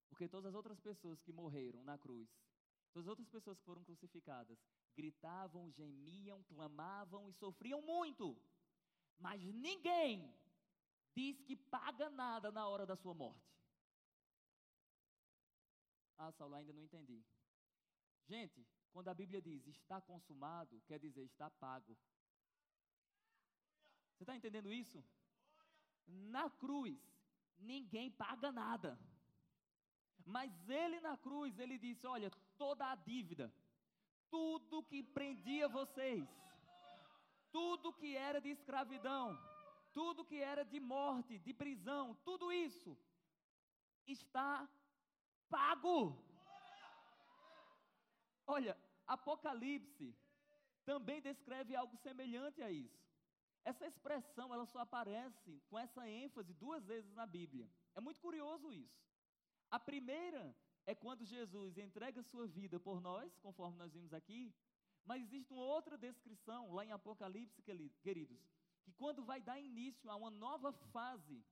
[0.08, 2.30] Porque todas as outras pessoas que morreram na cruz,
[2.94, 4.64] todas as outras pessoas que foram crucificadas,
[4.96, 8.26] gritavam, gemiam, clamavam e sofriam muito.
[9.18, 10.34] Mas ninguém
[11.16, 13.52] diz que paga nada na hora da sua morte.
[16.18, 17.24] Ah, Saulo, ainda não entendi.
[18.28, 21.98] Gente, quando a Bíblia diz está consumado, quer dizer está pago.
[24.14, 25.04] Você está entendendo isso?
[26.08, 27.00] Na cruz,
[27.58, 29.00] ninguém paga nada.
[30.26, 33.52] Mas ele na cruz, ele disse: Olha, toda a dívida,
[34.30, 36.30] tudo que prendia vocês,
[37.52, 39.38] tudo que era de escravidão,
[39.94, 42.98] tudo que era de morte, de prisão, tudo isso
[44.08, 44.70] está
[45.50, 46.18] pago.
[48.46, 50.16] Olha, Apocalipse
[50.86, 53.02] também descreve algo semelhante a isso.
[53.64, 57.70] Essa expressão, ela só aparece com essa ênfase duas vezes na Bíblia.
[57.94, 59.02] É muito curioso isso.
[59.70, 64.54] A primeira é quando Jesus entrega sua vida por nós, conforme nós vimos aqui,
[65.06, 68.42] mas existe uma outra descrição lá em Apocalipse, queridos,
[68.84, 71.44] que quando vai dar início a uma nova fase,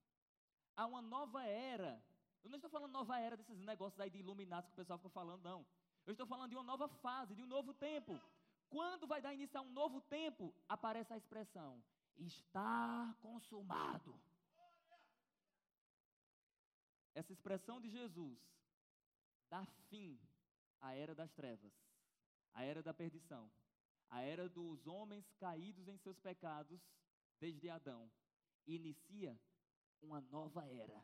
[0.75, 2.01] a uma nova era.
[2.43, 5.09] Eu não estou falando nova era desses negócios aí de iluminados que o pessoal fica
[5.09, 5.65] falando, não.
[6.05, 8.19] Eu estou falando de uma nova fase, de um novo tempo.
[8.69, 11.83] Quando vai dar início a um novo tempo, aparece a expressão:
[12.17, 14.19] está consumado.
[17.13, 18.39] Essa expressão de Jesus
[19.49, 20.19] dá fim
[20.79, 21.73] à era das trevas,
[22.53, 23.51] à era da perdição,
[24.09, 26.79] à era dos homens caídos em seus pecados
[27.39, 28.09] desde Adão.
[28.67, 29.39] Inicia
[30.01, 31.03] uma nova era,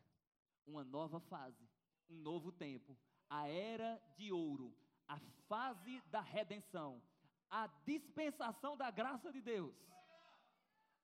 [0.66, 1.68] uma nova fase,
[2.10, 2.98] um novo tempo,
[3.30, 4.76] a era de ouro,
[5.08, 7.02] a fase da redenção,
[7.50, 9.76] a dispensação da graça de Deus,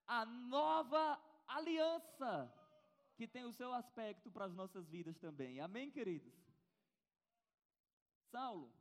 [0.08, 2.54] a nova aliança
[3.16, 5.60] que tem o seu aspecto para as nossas vidas também.
[5.60, 6.34] Amém, queridos?
[8.32, 8.74] Saulo,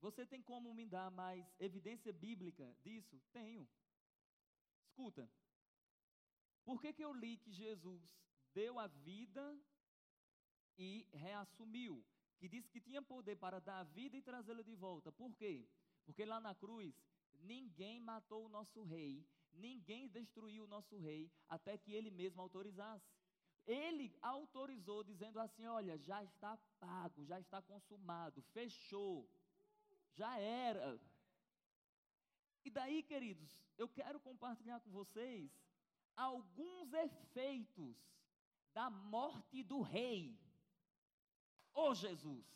[0.00, 3.20] você tem como me dar mais evidência bíblica disso?
[3.32, 3.68] Tenho.
[4.84, 5.28] Escuta.
[6.64, 8.02] Por que, que eu li que Jesus
[8.54, 9.58] deu a vida
[10.78, 12.04] e reassumiu?
[12.42, 15.12] que disse que tinha poder para dar a vida e trazê-lo de volta.
[15.12, 15.64] Por quê?
[16.04, 16.92] Porque lá na cruz,
[17.34, 23.08] ninguém matou o nosso rei, ninguém destruiu o nosso rei, até que ele mesmo autorizasse.
[23.64, 29.30] Ele autorizou, dizendo assim: Olha, já está pago, já está consumado, fechou,
[30.12, 31.00] já era.
[32.64, 35.48] E daí, queridos, eu quero compartilhar com vocês
[36.16, 37.96] alguns efeitos
[38.72, 40.38] da morte do rei
[41.74, 42.46] oh Jesus.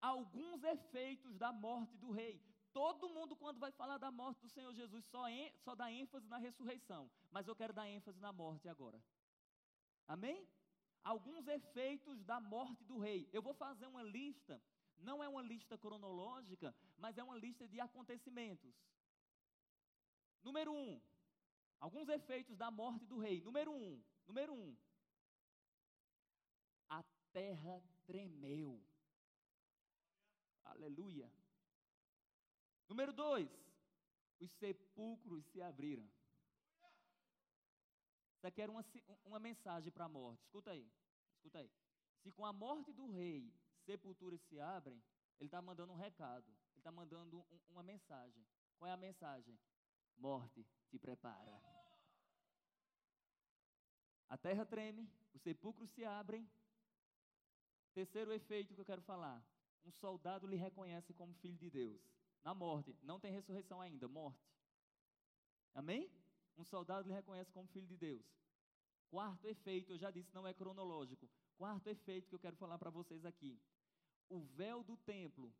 [0.00, 2.40] Alguns efeitos da morte do rei.
[2.72, 5.24] Todo mundo, quando vai falar da morte do Senhor Jesus, só,
[5.64, 7.10] só dá ênfase na ressurreição.
[7.30, 9.02] Mas eu quero dar ênfase na morte agora.
[10.06, 10.46] Amém?
[11.02, 13.28] Alguns efeitos da morte do rei.
[13.32, 14.62] Eu vou fazer uma lista,
[14.98, 18.74] não é uma lista cronológica, mas é uma lista de acontecimentos.
[20.42, 21.00] Número um,
[21.80, 23.40] alguns efeitos da morte do rei.
[23.40, 24.76] Número um, número um,
[27.32, 28.84] terra tremeu.
[30.64, 31.32] Aleluia.
[32.88, 33.50] Número dois,
[34.40, 36.08] os sepulcros se abriram.
[38.36, 38.84] Isso aqui era uma,
[39.24, 40.42] uma mensagem para a morte.
[40.44, 40.90] Escuta aí,
[41.36, 41.70] escuta aí.
[42.22, 43.52] Se com a morte do rei
[43.84, 45.02] sepulturas se abrem,
[45.38, 46.48] ele está mandando um recado.
[46.72, 48.46] Ele está mandando um, uma mensagem.
[48.78, 49.58] Qual é a mensagem?
[50.18, 51.62] Morte, te prepara.
[54.28, 56.46] A terra treme, os sepulcros se abrem
[57.98, 59.44] Terceiro efeito que eu quero falar:
[59.84, 62.00] um soldado lhe reconhece como filho de Deus.
[62.44, 64.48] Na morte, não tem ressurreição ainda, morte.
[65.74, 66.08] Amém?
[66.56, 68.24] Um soldado lhe reconhece como filho de Deus.
[69.10, 71.28] Quarto efeito, eu já disse, não é cronológico.
[71.56, 73.60] Quarto efeito que eu quero falar para vocês aqui:
[74.28, 75.52] o véu do templo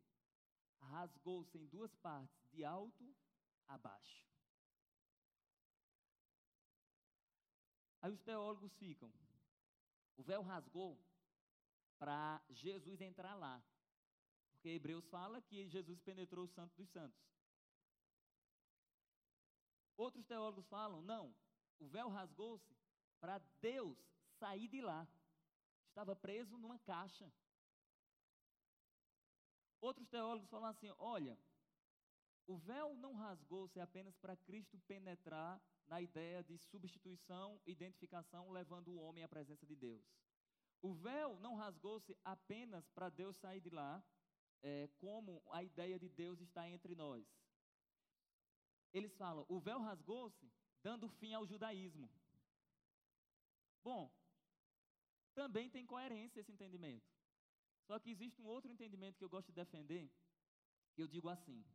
[0.79, 3.13] rasgou-se em duas partes, de alto
[3.67, 4.28] a baixo.
[8.01, 9.11] Aí os teólogos ficam.
[10.17, 10.97] O véu rasgou
[11.97, 13.61] para Jesus entrar lá.
[14.51, 17.19] Porque Hebreus fala que Jesus penetrou o santo dos santos.
[19.95, 21.35] Outros teólogos falam, não,
[21.79, 22.73] o véu rasgou-se
[23.19, 23.97] para Deus
[24.37, 25.07] sair de lá.
[25.89, 27.31] Estava preso numa caixa.
[29.81, 31.37] Outros teólogos falam assim: olha,
[32.47, 38.99] o véu não rasgou-se apenas para Cristo penetrar na ideia de substituição, identificação, levando o
[38.99, 40.05] homem à presença de Deus.
[40.81, 44.03] O véu não rasgou-se apenas para Deus sair de lá,
[44.61, 47.25] é, como a ideia de Deus está entre nós.
[48.93, 52.09] Eles falam: o véu rasgou-se dando fim ao judaísmo.
[53.83, 54.11] Bom,
[55.33, 57.09] também tem coerência esse entendimento.
[57.87, 60.11] Só que existe um outro entendimento que eu gosto de defender,
[60.93, 61.65] que eu digo assim: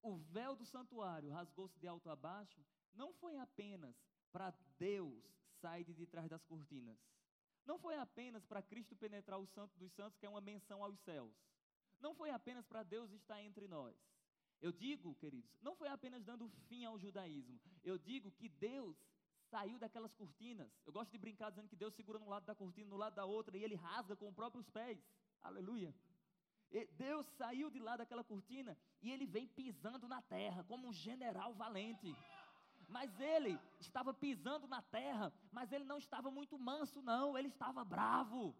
[0.00, 2.64] o véu do santuário rasgou-se de alto a baixo,
[2.96, 3.94] não foi apenas
[4.32, 5.24] para Deus
[5.60, 6.98] sair de trás das cortinas.
[7.64, 10.98] Não foi apenas para Cristo penetrar o santo dos santos, que é uma menção aos
[11.00, 11.34] céus.
[12.00, 13.96] Não foi apenas para Deus estar entre nós.
[14.60, 17.60] Eu digo, queridos, não foi apenas dando fim ao judaísmo.
[17.82, 18.96] Eu digo que Deus
[19.50, 20.70] saiu daquelas cortinas.
[20.86, 23.24] Eu gosto de brincar dizendo que Deus segura no lado da cortina, no lado da
[23.24, 24.98] outra, e ele rasga com os próprios pés.
[25.42, 25.94] Aleluia.
[26.92, 31.54] Deus saiu de lá daquela cortina e ele vem pisando na terra como um general
[31.54, 32.14] valente.
[32.88, 37.84] Mas ele estava pisando na terra, mas ele não estava muito manso, não, ele estava
[37.84, 38.54] bravo.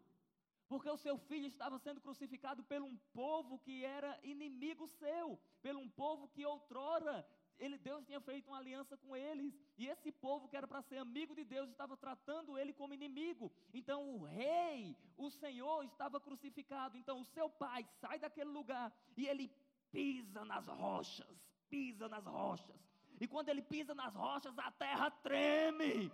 [0.69, 5.77] Porque o seu filho estava sendo crucificado por um povo que era inimigo seu, por
[5.77, 7.25] um povo que outrora
[7.59, 10.99] ele, Deus tinha feito uma aliança com eles, e esse povo que era para ser
[10.99, 13.51] amigo de Deus estava tratando ele como inimigo.
[13.73, 16.99] Então o rei, o Senhor, estava crucificado.
[16.99, 19.51] Então o seu pai sai daquele lugar e ele
[19.91, 21.37] pisa nas rochas,
[21.69, 22.86] pisa nas rochas.
[23.21, 26.13] E quando ele pisa nas rochas, a terra treme.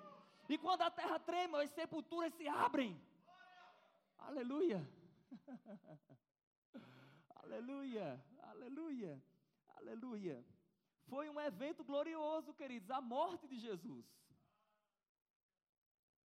[0.49, 3.01] E quando a terra treme, as sepulturas se abrem.
[4.19, 4.87] Aleluia.
[7.43, 8.25] aleluia.
[8.43, 9.23] Aleluia.
[9.77, 10.45] Aleluia.
[11.09, 14.07] Foi um evento glorioso, queridos, a morte de Jesus.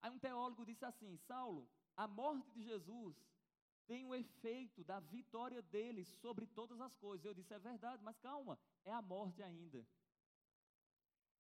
[0.01, 3.15] Aí um teólogo disse assim: Saulo, a morte de Jesus
[3.87, 7.25] tem o efeito da vitória dele sobre todas as coisas.
[7.25, 9.85] Eu disse: é verdade, mas calma, é a morte ainda.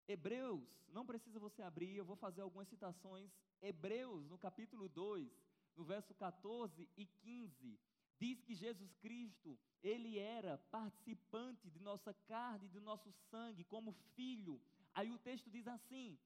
[0.09, 3.31] Hebreus, não precisa você abrir, eu vou fazer algumas citações.
[3.61, 5.31] Hebreus, no capítulo 2,
[5.77, 7.79] no verso 14 e 15,
[8.18, 14.61] diz que Jesus Cristo, ele era participante de nossa carne, de nosso sangue, como filho.
[14.94, 16.18] Aí o texto diz assim: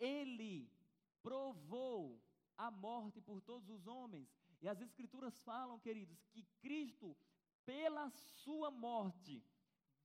[0.00, 0.72] Ele
[1.22, 2.20] provou
[2.56, 4.28] a morte por todos os homens.
[4.60, 7.16] E as Escrituras falam, queridos, que Cristo,
[7.64, 9.44] pela sua morte,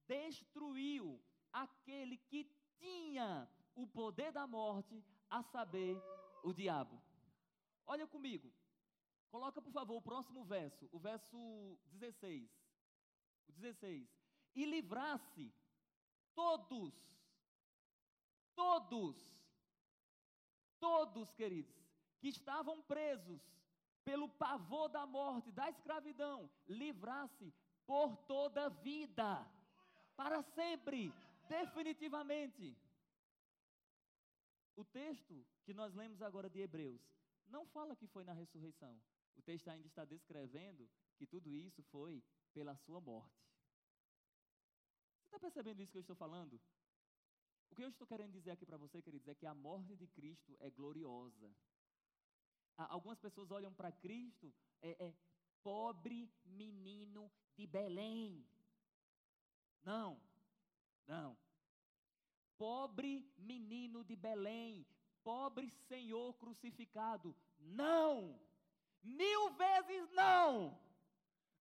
[0.06, 1.20] destruiu
[1.52, 2.44] aquele que
[2.80, 6.02] tinha o poder da morte, a saber,
[6.44, 7.02] o diabo.
[7.86, 8.54] Olha comigo,
[9.34, 12.48] Coloca, por favor, o próximo verso, o verso 16.
[13.48, 14.08] O 16.
[14.54, 15.52] E livrasse
[16.36, 16.94] todos,
[18.54, 19.18] todos,
[20.80, 21.76] todos, queridos,
[22.20, 23.42] que estavam presos
[24.06, 27.52] pelo pavor da morte, da escravidão, livrasse
[27.88, 29.52] por toda a vida,
[30.16, 31.12] para sempre,
[31.58, 32.66] definitivamente.
[34.76, 35.36] O texto
[35.66, 37.02] que nós lemos agora de Hebreus
[37.46, 38.94] não fala que foi na ressurreição.
[39.36, 43.44] O texto ainda está descrevendo que tudo isso foi pela sua morte.
[45.20, 46.60] Você está percebendo isso que eu estou falando?
[47.70, 50.08] O que eu estou querendo dizer aqui para você, queridos, é que a morte de
[50.08, 51.50] Cristo é gloriosa.
[52.78, 55.14] Algumas pessoas olham para Cristo, é, é
[55.62, 58.46] pobre menino de Belém.
[59.84, 60.20] Não,
[61.08, 61.43] não.
[62.64, 64.88] Pobre menino de Belém,
[65.22, 67.36] pobre Senhor crucificado.
[67.60, 68.40] Não!
[69.04, 70.80] Mil vezes não.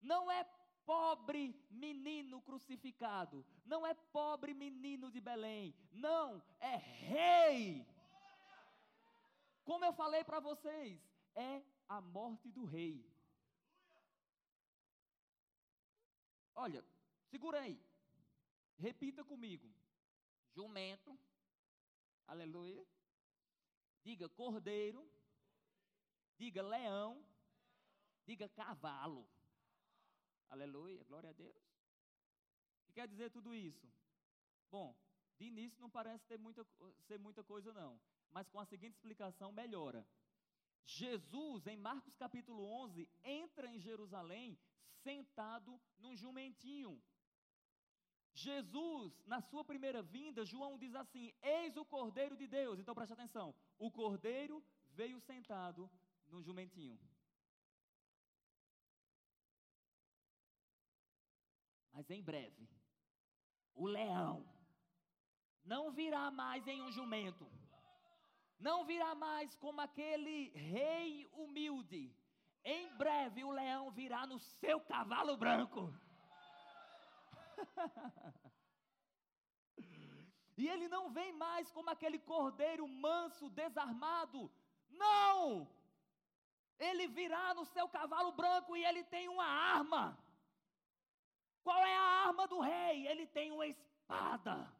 [0.01, 0.45] Não é
[0.85, 3.45] pobre menino crucificado.
[3.65, 5.75] Não é pobre menino de Belém.
[5.91, 7.85] Não, é rei.
[9.65, 11.01] Como eu falei para vocês,
[11.35, 13.05] é a morte do rei.
[16.55, 16.81] Olha,
[17.29, 17.77] segura aí.
[18.77, 19.69] Repita comigo.
[20.53, 21.17] Jumento.
[22.27, 22.85] Aleluia.
[24.03, 25.07] Diga cordeiro.
[26.37, 27.23] Diga leão.
[28.25, 29.27] Diga cavalo.
[30.49, 31.57] Aleluia, glória a Deus.
[32.81, 33.91] O que quer dizer tudo isso?
[34.69, 34.95] Bom,
[35.37, 36.65] de início não parece ter muita,
[37.07, 37.99] ser muita coisa, não.
[38.31, 40.07] Mas com a seguinte explicação, melhora.
[40.85, 44.59] Jesus, em Marcos capítulo 11, entra em Jerusalém
[45.03, 47.01] sentado num jumentinho.
[48.33, 52.79] Jesus, na sua primeira vinda, João diz assim: Eis o Cordeiro de Deus.
[52.79, 55.89] Então preste atenção: o Cordeiro veio sentado
[56.27, 56.99] no jumentinho.
[61.91, 62.67] Mas em breve,
[63.75, 64.43] o leão
[65.63, 67.47] não virá mais em um jumento,
[68.59, 72.11] não virá mais como aquele rei humilde.
[72.65, 75.93] Em breve, o leão virá no seu cavalo branco.
[80.57, 84.51] e ele não vem mais como aquele cordeiro manso, desarmado.
[84.89, 85.67] Não!
[86.79, 90.17] Ele virá no seu cavalo branco e ele tem uma arma.
[91.63, 93.07] Qual é a arma do rei?
[93.07, 94.71] Ele tem uma espada.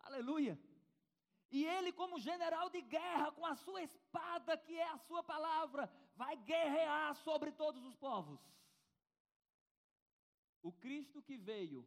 [0.00, 0.58] Aleluia.
[1.50, 5.90] E ele, como general de guerra, com a sua espada, que é a sua palavra,
[6.14, 8.38] vai guerrear sobre todos os povos.
[10.62, 11.86] O Cristo que veio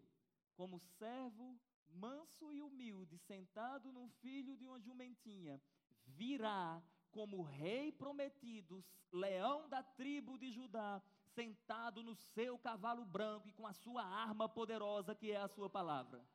[0.55, 1.59] como servo
[1.93, 5.61] manso e humilde, sentado no filho de uma jumentinha,
[6.05, 11.01] virá como rei prometido, leão da tribo de Judá,
[11.33, 15.69] sentado no seu cavalo branco e com a sua arma poderosa, que é a sua
[15.69, 16.25] palavra.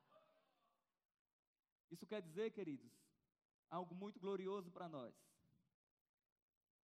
[1.91, 2.93] Isso quer dizer, queridos,
[3.71, 5.15] algo muito glorioso para nós.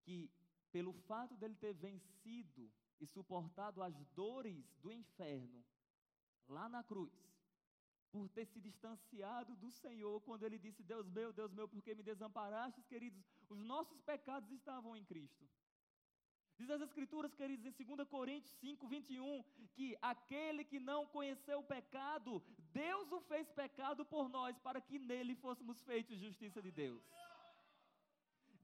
[0.04, 0.30] Que
[0.70, 2.72] pelo fato dele ter vencido
[3.02, 5.64] e suportado as dores do inferno
[6.48, 7.12] lá na cruz,
[8.12, 11.94] por ter se distanciado do Senhor, quando ele disse: Deus meu, Deus meu, por que
[11.94, 13.24] me desamparastes, queridos?
[13.48, 15.48] Os nossos pecados estavam em Cristo.
[16.58, 19.42] Diz as Escrituras, queridos, em 2 Coríntios 5, 21,
[19.74, 22.42] que aquele que não conheceu o pecado,
[22.72, 27.02] Deus o fez pecado por nós, para que nele fôssemos feitos justiça de Deus.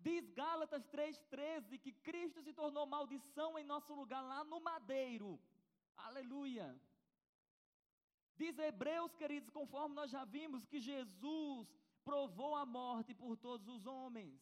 [0.01, 5.41] Diz Gálatas 3,13 que Cristo se tornou maldição em nosso lugar lá no madeiro.
[5.97, 6.81] Aleluia.
[8.37, 11.69] Diz Hebreus, queridos, conforme nós já vimos, que Jesus
[12.05, 14.41] provou a morte por todos os homens.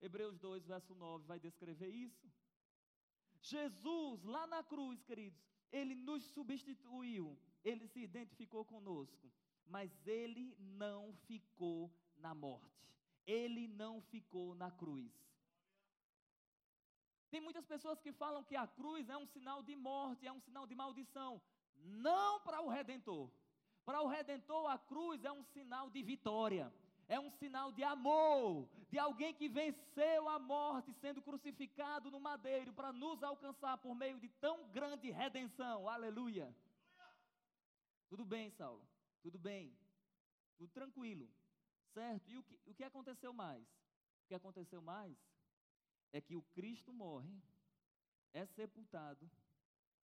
[0.00, 2.28] Hebreus 2, verso 9, vai descrever isso.
[3.40, 9.32] Jesus, lá na cruz, queridos, ele nos substituiu, ele se identificou conosco,
[9.64, 12.74] mas ele não ficou na morte
[13.26, 15.12] ele não ficou na cruz.
[17.30, 20.40] Tem muitas pessoas que falam que a cruz é um sinal de morte, é um
[20.40, 21.42] sinal de maldição.
[21.84, 23.30] Não para o redentor.
[23.84, 26.72] Para o redentor, a cruz é um sinal de vitória,
[27.06, 32.72] é um sinal de amor, de alguém que venceu a morte sendo crucificado no madeiro
[32.72, 35.88] para nos alcançar por meio de tão grande redenção.
[35.88, 36.54] Aleluia.
[38.08, 38.86] Tudo bem, Saulo?
[39.22, 39.76] Tudo bem?
[40.56, 41.28] Tudo tranquilo.
[41.94, 42.28] Certo?
[42.28, 43.64] E o que, o que aconteceu mais?
[44.24, 45.16] O que aconteceu mais
[46.12, 47.40] é que o Cristo morre,
[48.32, 49.30] é sepultado,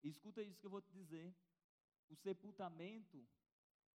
[0.03, 1.35] e escuta isso que eu vou te dizer:
[2.09, 3.27] o sepultamento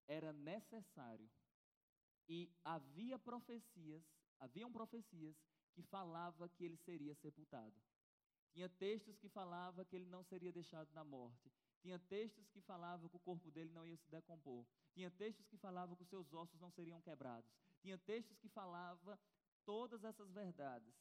[0.08, 1.30] era necessário.
[2.28, 4.04] E havia profecias,
[4.40, 5.36] haviam profecias
[5.74, 7.76] que falava que ele seria sepultado.
[8.52, 11.52] Tinha textos que falava que ele não seria deixado na morte.
[11.82, 14.66] Tinha textos que falavam que o corpo dele não ia se decompor.
[14.94, 17.52] Tinha textos que falavam que os seus ossos não seriam quebrados.
[17.86, 19.16] Tinha textos que falavam
[19.64, 20.92] todas essas verdades.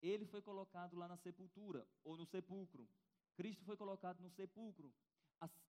[0.00, 2.88] Ele foi colocado lá na sepultura, ou no sepulcro.
[3.36, 4.92] Cristo foi colocado no sepulcro.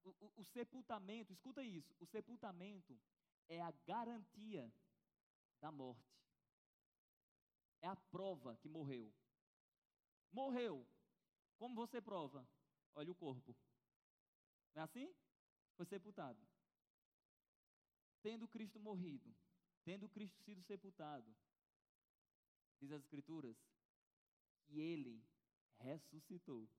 [0.04, 3.00] o, o, o sepultamento, escuta isso: o sepultamento
[3.48, 4.74] é a garantia
[5.62, 6.18] da morte.
[7.80, 9.14] É a prova que morreu.
[10.32, 10.84] Morreu.
[11.60, 12.44] Como você prova?
[12.96, 13.56] Olha o corpo.
[14.74, 15.14] Não é assim?
[15.76, 16.42] Foi sepultado.
[18.24, 19.32] Tendo Cristo morrido,
[19.84, 21.30] tendo Cristo sido sepultado,
[22.80, 23.58] diz as Escrituras,
[24.66, 25.24] que ele
[25.78, 26.70] ressuscitou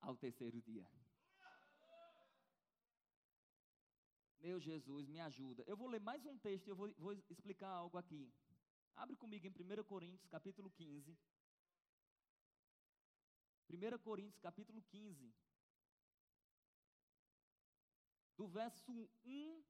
[0.00, 0.86] ao terceiro dia.
[4.40, 5.64] Meu Jesus, me ajuda.
[5.66, 8.32] Eu vou ler mais um texto e eu vou, vou explicar algo aqui.
[8.94, 11.16] Abre comigo em 1 Coríntios, capítulo 15.
[13.70, 15.34] 1 Coríntios, capítulo 15.
[18.36, 19.64] Do verso 1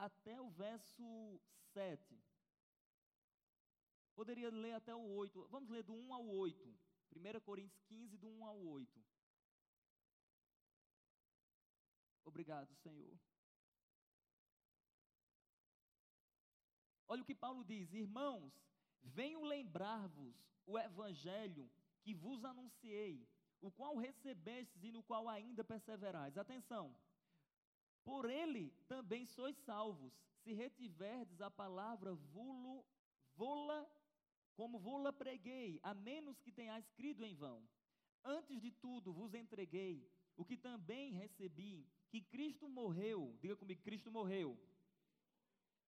[0.00, 1.40] até o verso
[1.74, 2.18] 7.
[4.14, 5.46] Poderia ler até o 8.
[5.48, 6.74] Vamos ler do 1 ao 8.
[7.16, 9.04] 1 Coríntios 15, do 1 ao 8.
[12.24, 13.18] Obrigado, Senhor.
[17.06, 18.52] Olha o que Paulo diz: Irmãos,
[19.02, 20.34] venho lembrar-vos
[20.66, 21.70] o evangelho
[22.02, 23.28] que vos anunciei,
[23.60, 26.38] o qual recebestes e no qual ainda perseverais.
[26.38, 26.96] Atenção.
[28.04, 32.84] Por ele também sois salvos, se retiverdes a palavra vulo,
[33.34, 33.88] vola,
[34.54, 37.68] como vola preguei, a menos que tenhais crido em vão.
[38.24, 44.10] Antes de tudo vos entreguei o que também recebi, que Cristo morreu, diga comigo, Cristo
[44.10, 44.58] morreu.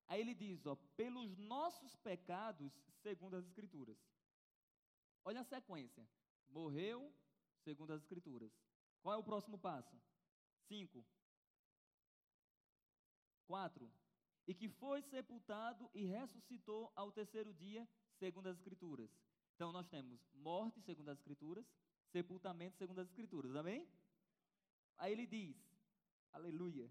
[0.07, 3.99] Aí ele diz, ó, pelos nossos pecados, segundo as Escrituras.
[5.25, 6.07] Olha a sequência.
[6.49, 7.13] Morreu,
[7.65, 8.53] segundo as Escrituras.
[9.01, 9.97] Qual é o próximo passo?
[10.69, 11.05] Cinco.
[13.53, 13.93] Quatro.
[14.47, 17.87] E que foi sepultado e ressuscitou ao terceiro dia,
[18.19, 19.11] segundo as Escrituras.
[19.55, 21.67] Então nós temos morte, segundo as Escrituras,
[22.11, 23.55] sepultamento, segundo as Escrituras.
[23.55, 23.87] Amém?
[24.97, 25.55] Aí ele diz,
[26.33, 26.91] aleluia.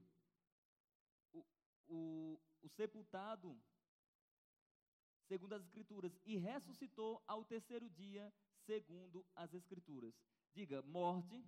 [1.33, 1.43] O,
[1.87, 3.59] o, o sepultado,
[5.27, 8.31] segundo as Escrituras, e ressuscitou ao terceiro dia,
[8.67, 10.13] segundo as Escrituras.
[10.53, 11.43] Diga morte,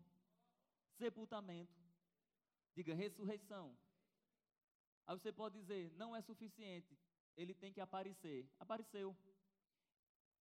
[0.98, 1.80] sepultamento,
[2.74, 3.78] diga ressurreição.
[5.06, 6.98] Aí você pode dizer, não é suficiente,
[7.36, 8.48] ele tem que aparecer.
[8.60, 9.16] Apareceu.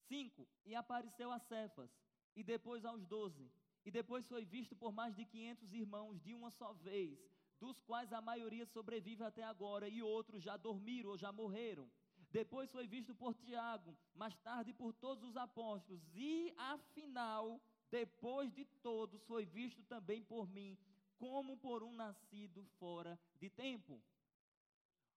[0.09, 1.91] Cinco, e apareceu a Cefas,
[2.37, 3.51] e depois aos doze.
[3.85, 7.19] E depois foi visto por mais de quinhentos irmãos de uma só vez,
[7.59, 11.91] dos quais a maioria sobrevive até agora, e outros já dormiram ou já morreram.
[12.31, 17.61] Depois foi visto por Tiago, mais tarde por todos os apóstolos, e afinal,
[17.91, 20.79] depois de todos, foi visto também por mim,
[21.19, 24.03] como por um nascido fora de tempo.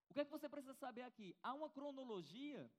[0.10, 1.36] O que é que você precisa saber aqui?
[1.42, 2.70] Há uma cronologia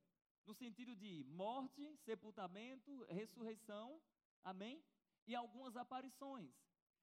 [0.46, 4.00] no sentido de morte, sepultamento, ressurreição,
[4.44, 4.82] amém?
[5.26, 6.54] E algumas aparições.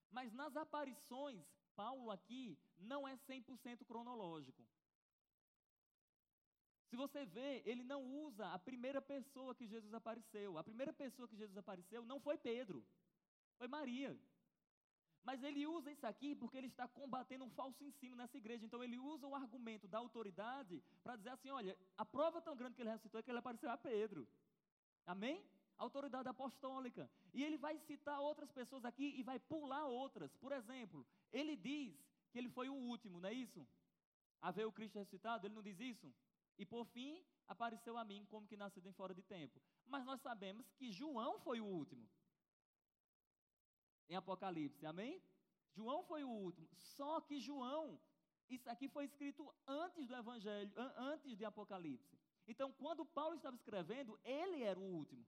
[0.09, 1.43] Mas nas aparições,
[1.75, 4.63] Paulo aqui não é 100% cronológico.
[6.89, 10.57] Se você vê, ele não usa a primeira pessoa que Jesus apareceu.
[10.57, 12.85] A primeira pessoa que Jesus apareceu não foi Pedro,
[13.57, 14.15] foi Maria.
[15.23, 18.65] Mas ele usa isso aqui porque ele está combatendo um falso ensino nessa igreja.
[18.65, 22.75] Então ele usa o argumento da autoridade para dizer assim: olha, a prova tão grande
[22.75, 24.27] que ele ressuscitou é que ele apareceu a Pedro.
[25.05, 25.43] Amém?
[25.77, 27.09] Autoridade apostólica.
[27.33, 30.35] E ele vai citar outras pessoas aqui e vai pular outras.
[30.35, 31.93] Por exemplo, ele diz
[32.31, 33.65] que ele foi o último, não é isso?
[34.41, 36.13] A ver o Cristo ressuscitado, ele não diz isso?
[36.57, 39.61] E por fim, apareceu a mim como que nascido em fora de tempo.
[39.87, 42.07] Mas nós sabemos que João foi o último
[44.09, 45.21] em Apocalipse, amém?
[45.75, 46.67] João foi o último.
[46.75, 47.99] Só que João,
[48.49, 52.17] isso aqui foi escrito antes do Evangelho, antes de Apocalipse.
[52.47, 55.25] Então, quando Paulo estava escrevendo, ele era o último.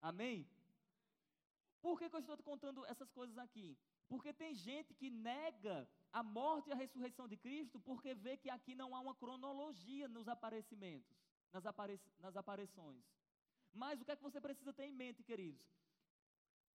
[0.00, 0.48] Amém?
[1.80, 3.78] Por que, que eu estou te contando essas coisas aqui?
[4.08, 8.50] Porque tem gente que nega a morte e a ressurreição de Cristo porque vê que
[8.50, 11.16] aqui não há uma cronologia nos aparecimentos,
[11.52, 13.04] nas, apare nas aparições.
[13.72, 15.64] Mas o que é que você precisa ter em mente, queridos?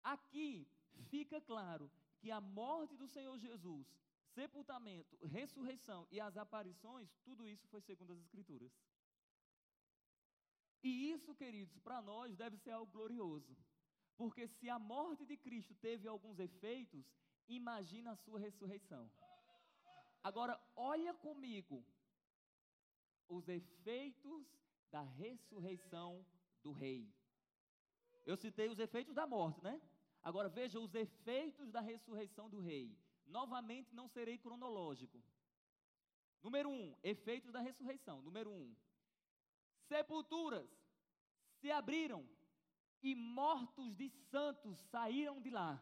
[0.01, 0.67] Aqui
[1.09, 3.87] fica claro que a morte do Senhor Jesus,
[4.33, 8.71] sepultamento, ressurreição e as aparições, tudo isso foi segundo as Escrituras.
[10.83, 13.55] E isso, queridos, para nós deve ser algo glorioso.
[14.15, 17.05] Porque se a morte de Cristo teve alguns efeitos,
[17.47, 19.11] imagina a sua ressurreição.
[20.23, 21.83] Agora, olha comigo
[23.27, 24.45] os efeitos
[24.91, 26.25] da ressurreição
[26.63, 27.11] do rei.
[28.25, 29.81] Eu citei os efeitos da morte, né?
[30.25, 32.97] Agora veja os efeitos da ressurreição do rei.
[33.27, 35.23] Novamente não serei cronológico.
[36.41, 38.23] Número um, efeitos da ressurreição.
[38.23, 38.75] Número um,
[39.87, 40.67] sepulturas
[41.59, 42.27] se abriram
[43.03, 45.79] e mortos de santos saíram de lá.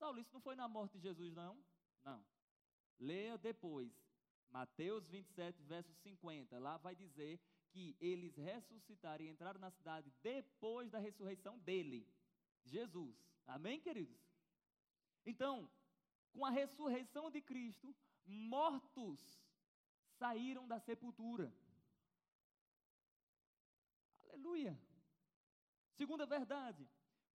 [0.00, 1.56] Saulo, isso não foi na morte de Jesus, não?
[2.02, 2.24] Não.
[2.98, 3.92] Leia depois,
[4.50, 6.58] Mateus 27, verso 50.
[6.58, 12.04] Lá vai dizer que eles ressuscitaram e entraram na cidade depois da ressurreição dele.
[12.64, 13.16] Jesus.
[13.46, 14.20] Amém, queridos?
[15.24, 15.70] Então,
[16.32, 17.94] com a ressurreição de Cristo,
[18.24, 19.20] mortos
[20.18, 21.52] saíram da sepultura.
[24.28, 24.78] Aleluia.
[25.92, 26.88] Segunda verdade,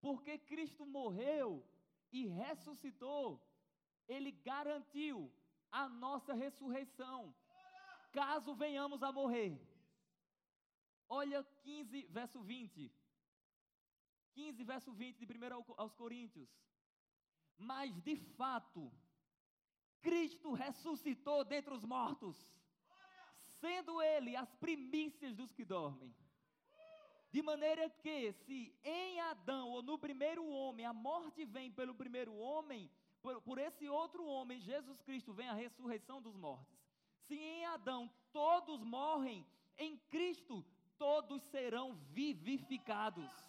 [0.02, 1.64] porque Cristo morreu
[2.12, 3.42] e ressuscitou,
[4.08, 5.32] ele garantiu
[5.72, 7.36] a nossa ressurreição,
[8.12, 9.62] caso venhamos a morrer.
[11.08, 12.92] Olha 15, verso 20.
[14.38, 16.48] 15, verso 20 de 1 aos Coríntios.
[17.58, 18.92] Mas de fato,
[20.00, 22.38] Cristo ressuscitou dentre os mortos,
[23.60, 26.16] sendo Ele as primícias dos que dormem.
[27.32, 32.36] De maneira que, se em Adão ou no primeiro homem a morte vem pelo primeiro
[32.36, 32.92] homem,
[33.24, 36.78] por, por esse outro homem, Jesus Cristo, vem a ressurreição dos mortos.
[37.26, 39.46] Se em Adão todos morrem,
[39.80, 40.64] em Cristo
[40.96, 43.47] todos serão vivificados.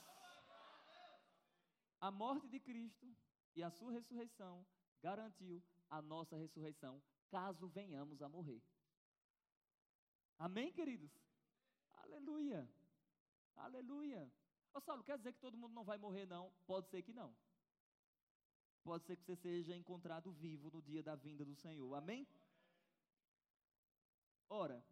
[2.01, 3.17] A morte de Cristo
[3.55, 4.65] e a sua ressurreição
[5.03, 8.63] garantiu a nossa ressurreição, caso venhamos a morrer.
[10.39, 11.11] Amém, queridos?
[11.97, 12.69] Aleluia.
[13.57, 14.33] Aleluia.
[14.73, 16.53] Ô Saulo, quer dizer que todo mundo não vai morrer, não?
[16.67, 17.35] Pode ser que não.
[18.85, 21.95] pode ser que você seja encontrado vivo no dia da vinda do Senhor.
[21.95, 22.27] Amém?
[24.49, 24.83] Ora,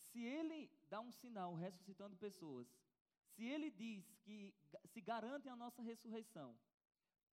[0.00, 2.68] se ele dá um sinal ressuscitando pessoas,
[3.36, 4.54] se ele diz que
[4.92, 6.58] se garante a nossa ressurreição,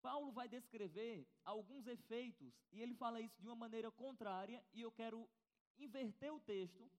[0.01, 4.91] Paulo vai descrever alguns efeitos e ele fala isso de uma maneira contrária e eu
[4.91, 5.28] quero
[5.78, 6.91] inverter o texto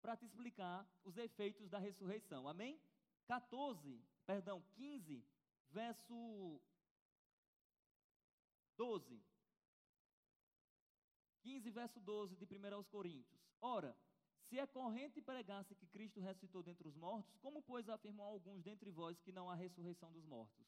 [0.00, 2.48] para te explicar os efeitos da ressurreição.
[2.48, 2.80] Amém?
[3.26, 5.24] 14, perdão, 15,
[5.70, 6.60] verso
[8.76, 9.22] 12.
[11.42, 13.40] 15, verso 12 de 1 aos Coríntios.
[13.60, 13.96] Ora,
[14.52, 18.90] se é corrente pregasse que Cristo ressuscitou dentre os mortos, como, pois, afirmam alguns dentre
[18.90, 20.66] vós que não há ressurreição dos mortos?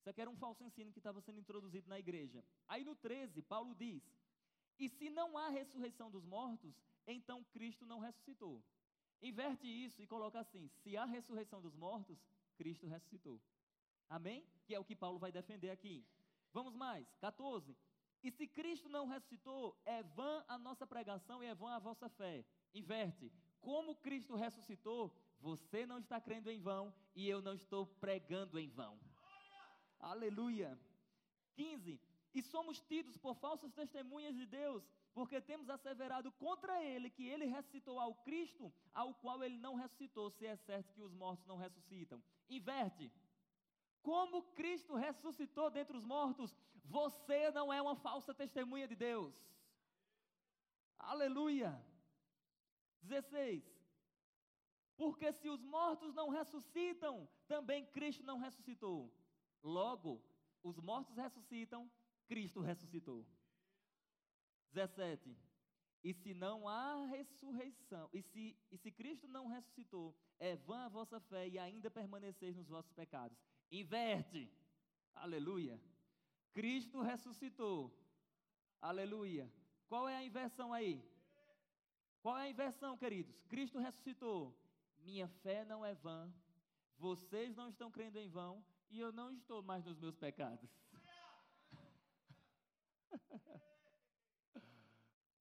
[0.00, 2.44] Isso aqui era um falso ensino que estava sendo introduzido na igreja.
[2.66, 4.02] Aí no 13, Paulo diz:
[4.80, 6.74] E se não há ressurreição dos mortos,
[7.06, 8.60] então Cristo não ressuscitou.
[9.22, 12.18] Inverte isso e coloca assim: se há ressurreição dos mortos,
[12.56, 13.40] Cristo ressuscitou.
[14.08, 14.44] Amém?
[14.66, 16.04] Que é o que Paulo vai defender aqui.
[16.52, 17.76] Vamos mais, 14.
[18.24, 22.08] E se Cristo não ressuscitou, é vã a nossa pregação e é vã a vossa
[22.08, 22.44] fé.
[22.74, 23.32] Inverte.
[23.60, 28.68] Como Cristo ressuscitou, você não está crendo em vão e eu não estou pregando em
[28.68, 28.98] vão.
[29.98, 30.78] Aleluia.
[31.54, 32.00] 15.
[32.34, 37.46] E somos tidos por falsas testemunhas de Deus, porque temos asseverado contra ele que ele
[37.46, 41.56] ressuscitou ao Cristo, ao qual ele não ressuscitou, se é certo que os mortos não
[41.56, 42.22] ressuscitam.
[42.48, 43.10] Inverte.
[44.02, 49.34] Como Cristo ressuscitou dentre os mortos, você não é uma falsa testemunha de Deus.
[50.98, 51.78] Aleluia.
[53.08, 53.64] 16.
[54.96, 59.12] Porque se os mortos não ressuscitam, também Cristo não ressuscitou.
[59.62, 60.22] Logo,
[60.62, 61.90] os mortos ressuscitam,
[62.26, 63.26] Cristo ressuscitou.
[64.72, 65.36] 17.
[66.02, 70.88] E se não há ressurreição, e se, e se Cristo não ressuscitou, é vã a
[70.88, 73.38] vossa fé e ainda permaneceis nos vossos pecados.
[73.70, 74.50] Inverte.
[75.14, 75.80] Aleluia.
[76.52, 77.92] Cristo ressuscitou.
[78.80, 79.52] Aleluia.
[79.88, 81.02] Qual é a inversão aí?
[82.20, 83.40] Qual é a inversão, queridos?
[83.48, 84.56] Cristo ressuscitou.
[84.98, 86.32] Minha fé não é vã.
[86.98, 90.68] Vocês não estão crendo em vão e eu não estou mais nos meus pecados.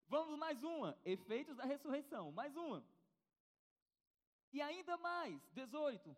[0.08, 0.98] Vamos mais uma.
[1.04, 2.32] Efeitos da ressurreição.
[2.32, 2.86] Mais uma.
[4.54, 6.16] E ainda mais, 18.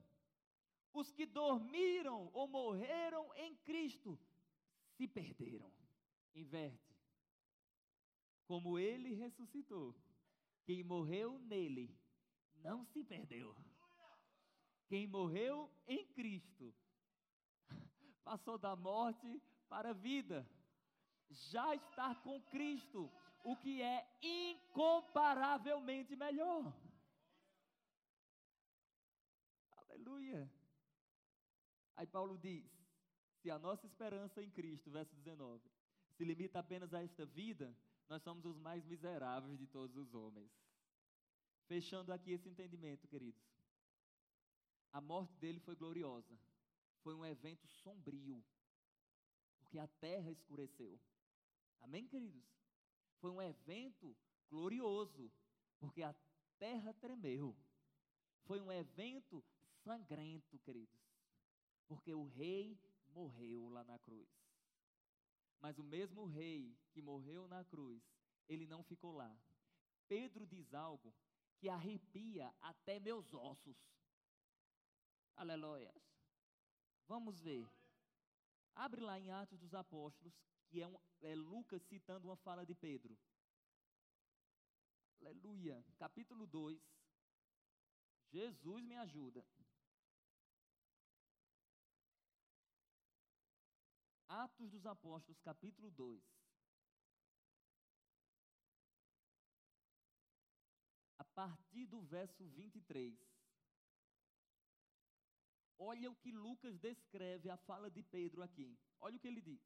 [0.94, 4.20] Os que dormiram ou morreram em Cristo
[4.96, 5.72] se perderam.
[6.36, 6.96] Inverte.
[8.46, 9.96] Como ele ressuscitou,
[10.64, 11.96] quem morreu nele
[12.56, 13.56] não se perdeu.
[14.88, 16.74] Quem morreu em Cristo
[18.24, 20.50] passou da morte para a vida.
[21.30, 23.12] Já está com Cristo,
[23.44, 26.74] o que é incomparavelmente melhor.
[29.72, 30.52] Aleluia.
[31.96, 32.66] Aí Paulo diz:
[33.42, 35.62] se a nossa esperança em Cristo, verso 19,
[36.16, 37.76] se limita apenas a esta vida,
[38.10, 40.52] nós somos os mais miseráveis de todos os homens.
[41.68, 43.48] Fechando aqui esse entendimento, queridos.
[44.92, 46.36] A morte dele foi gloriosa.
[47.04, 48.44] Foi um evento sombrio.
[49.60, 51.00] Porque a terra escureceu.
[51.82, 52.44] Amém, queridos?
[53.20, 54.18] Foi um evento
[54.50, 55.32] glorioso.
[55.80, 56.16] Porque a
[56.58, 57.56] terra tremeu.
[58.46, 59.44] Foi um evento
[59.84, 61.00] sangrento, queridos.
[61.88, 62.76] Porque o rei
[63.14, 64.49] morreu lá na cruz.
[65.60, 68.02] Mas o mesmo rei que morreu na cruz,
[68.48, 69.38] ele não ficou lá.
[70.08, 71.14] Pedro diz algo
[71.58, 73.78] que arrepia até meus ossos.
[75.36, 75.94] Aleluia.
[77.08, 77.70] Vamos ver.
[78.76, 80.34] Abre lá em Atos dos Apóstolos,
[80.68, 83.18] que é, um, é Lucas citando uma fala de Pedro.
[85.20, 85.84] Aleluia.
[85.98, 86.80] Capítulo 2.
[88.32, 89.46] Jesus me ajuda.
[94.30, 96.22] Atos dos Apóstolos, capítulo 2.
[101.18, 103.18] A partir do verso 23.
[105.80, 108.78] Olha o que Lucas descreve a fala de Pedro aqui.
[109.00, 109.62] Olha o que ele diz.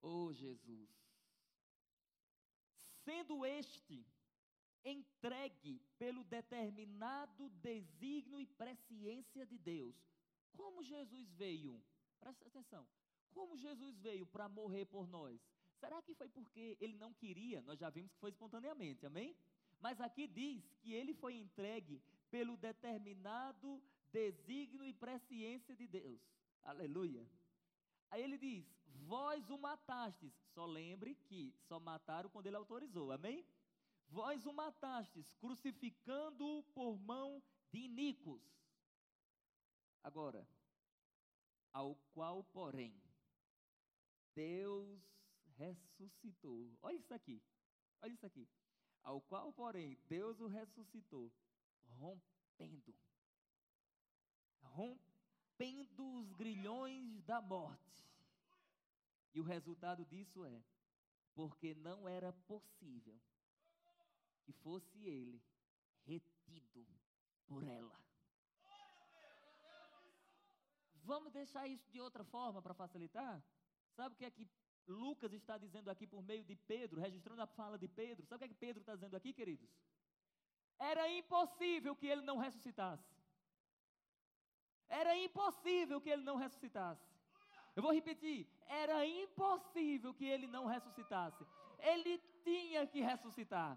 [0.00, 0.88] Oh Jesus,
[3.02, 4.06] sendo este
[4.84, 9.96] entregue pelo determinado desígnio e presciência de Deus,
[10.56, 11.82] como Jesus veio?
[12.20, 12.86] Presta atenção.
[13.32, 15.40] Como Jesus veio para morrer por nós?
[15.78, 17.60] Será que foi porque ele não queria?
[17.62, 19.36] Nós já vimos que foi espontaneamente, amém?
[19.80, 26.20] Mas aqui diz que ele foi entregue pelo determinado desígnio e presciência de Deus.
[26.64, 27.28] Aleluia.
[28.10, 28.64] Aí ele diz:
[29.06, 30.32] Vós o matastes.
[30.54, 33.46] Só lembre que só mataram quando ele autorizou, amém?
[34.08, 38.42] Vós o matastes, crucificando-o por mão de iníquos.
[40.06, 40.46] Agora,
[41.72, 42.94] ao qual, porém,
[44.36, 45.02] Deus
[45.56, 46.78] ressuscitou.
[46.80, 47.42] Olha isso aqui.
[48.00, 48.48] Olha isso aqui.
[49.02, 51.32] Ao qual, porém, Deus o ressuscitou,
[51.98, 52.94] rompendo.
[54.62, 58.08] Rompendo os grilhões da morte.
[59.34, 60.62] E o resultado disso é:
[61.34, 63.20] porque não era possível
[64.44, 65.42] que fosse ele
[66.04, 66.86] retido
[67.48, 68.05] por ela.
[71.12, 73.34] Vamos deixar isso de outra forma para facilitar?
[73.96, 74.46] Sabe o que é que
[74.86, 78.26] Lucas está dizendo aqui por meio de Pedro, registrando a fala de Pedro.
[78.26, 79.70] Sabe o que, é que Pedro está dizendo aqui, queridos?
[80.78, 83.08] Era impossível que ele não ressuscitasse.
[84.88, 87.08] Era impossível que ele não ressuscitasse.
[87.74, 91.44] Eu vou repetir: era impossível que ele não ressuscitasse.
[91.78, 93.72] Ele tinha que ressuscitar.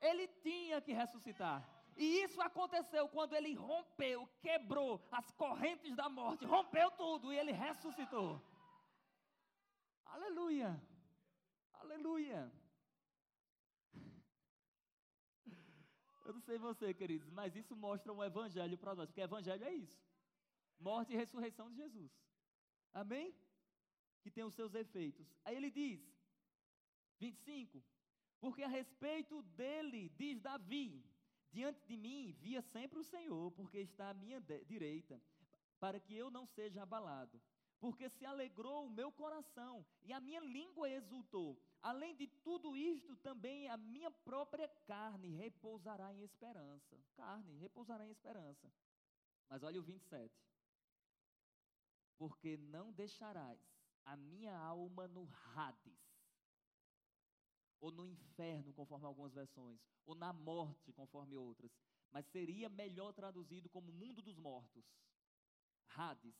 [0.00, 1.60] Ele tinha que ressuscitar.
[1.96, 7.52] E isso aconteceu quando ele rompeu, quebrou as correntes da morte, rompeu tudo e ele
[7.52, 8.40] ressuscitou.
[10.06, 10.82] Aleluia!
[11.74, 12.52] Aleluia!
[16.24, 19.74] Eu não sei você, queridos, mas isso mostra um evangelho para nós, porque evangelho é
[19.74, 20.00] isso:
[20.78, 22.12] morte e ressurreição de Jesus.
[22.92, 23.34] Amém?
[24.22, 25.26] Que tem os seus efeitos.
[25.44, 26.00] Aí ele diz,
[27.18, 27.82] 25:
[28.40, 31.04] Porque a respeito dele, diz Davi,
[31.52, 35.20] diante de mim via sempre o Senhor, porque está à minha direita,
[35.78, 37.40] para que eu não seja abalado
[37.82, 41.60] porque se alegrou o meu coração e a minha língua exultou.
[41.80, 46.96] Além de tudo isto, também a minha própria carne repousará em esperança.
[47.16, 48.72] Carne repousará em esperança.
[49.48, 50.32] Mas olha o 27.
[52.16, 53.58] Porque não deixarás
[54.04, 55.81] a minha alma no Hades,
[57.82, 61.70] ou no inferno, conforme algumas versões, ou na morte, conforme outras,
[62.10, 64.86] mas seria melhor traduzido como mundo dos mortos.
[65.94, 66.34] Hades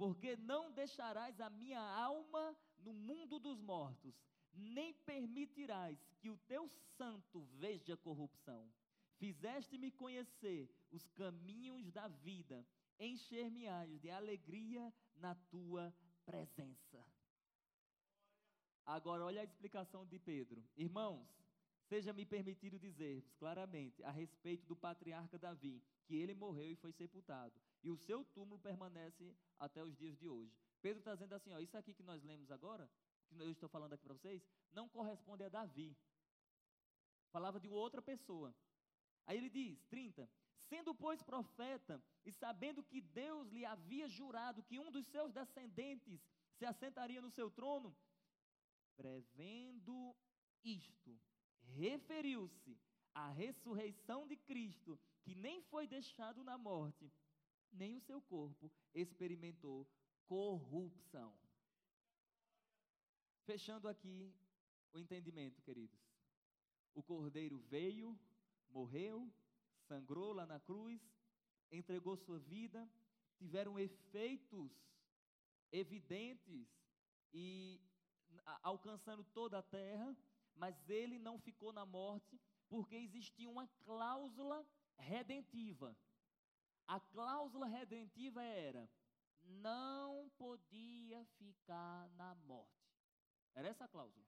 [0.00, 4.18] porque não deixarás a minha alma no mundo dos mortos,
[4.50, 6.66] nem permitirás que o teu
[6.96, 8.72] santo veja corrupção.
[9.18, 12.66] Fizeste-me conhecer os caminhos da vida,
[12.98, 17.04] encher-me-ás de alegria na tua presença.
[18.96, 20.62] Agora, olha a explicação de Pedro.
[20.76, 21.28] Irmãos,
[21.88, 27.54] seja-me permitido dizer-vos claramente a respeito do patriarca Davi, que ele morreu e foi sepultado
[27.82, 30.52] e o seu túmulo permanece até os dias de hoje.
[30.82, 32.90] Pedro está dizendo assim: ó, isso aqui que nós lemos agora,
[33.28, 35.96] que eu estou falando aqui para vocês, não corresponde a Davi.
[37.30, 38.54] Falava de outra pessoa.
[39.26, 40.28] Aí ele diz: 30.
[40.68, 46.20] Sendo, pois, profeta, e sabendo que Deus lhe havia jurado que um dos seus descendentes
[46.58, 47.96] se assentaria no seu trono,
[49.00, 50.14] prevendo
[50.62, 51.18] isto,
[51.74, 52.78] referiu-se
[53.14, 57.10] à ressurreição de Cristo, que nem foi deixado na morte,
[57.72, 59.88] nem o seu corpo experimentou
[60.26, 61.34] corrupção.
[63.44, 64.34] Fechando aqui
[64.92, 65.98] o entendimento, queridos.
[66.94, 68.18] O cordeiro veio,
[68.68, 69.32] morreu,
[69.88, 71.00] sangrou lá na cruz,
[71.72, 72.86] entregou sua vida,
[73.38, 74.70] tiveram efeitos
[75.72, 76.68] evidentes
[77.32, 77.80] e
[78.62, 80.16] alcançando toda a terra,
[80.54, 84.64] mas ele não ficou na morte porque existia uma cláusula
[84.96, 85.96] redentiva.
[86.86, 88.88] A cláusula redentiva era:
[89.42, 92.70] não podia ficar na morte.
[93.54, 94.26] Era essa a cláusula.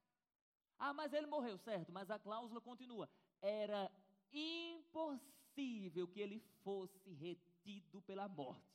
[0.79, 3.09] Ah, mas ele morreu, certo, mas a cláusula continua.
[3.41, 3.91] Era
[4.33, 8.73] impossível que ele fosse retido pela morte.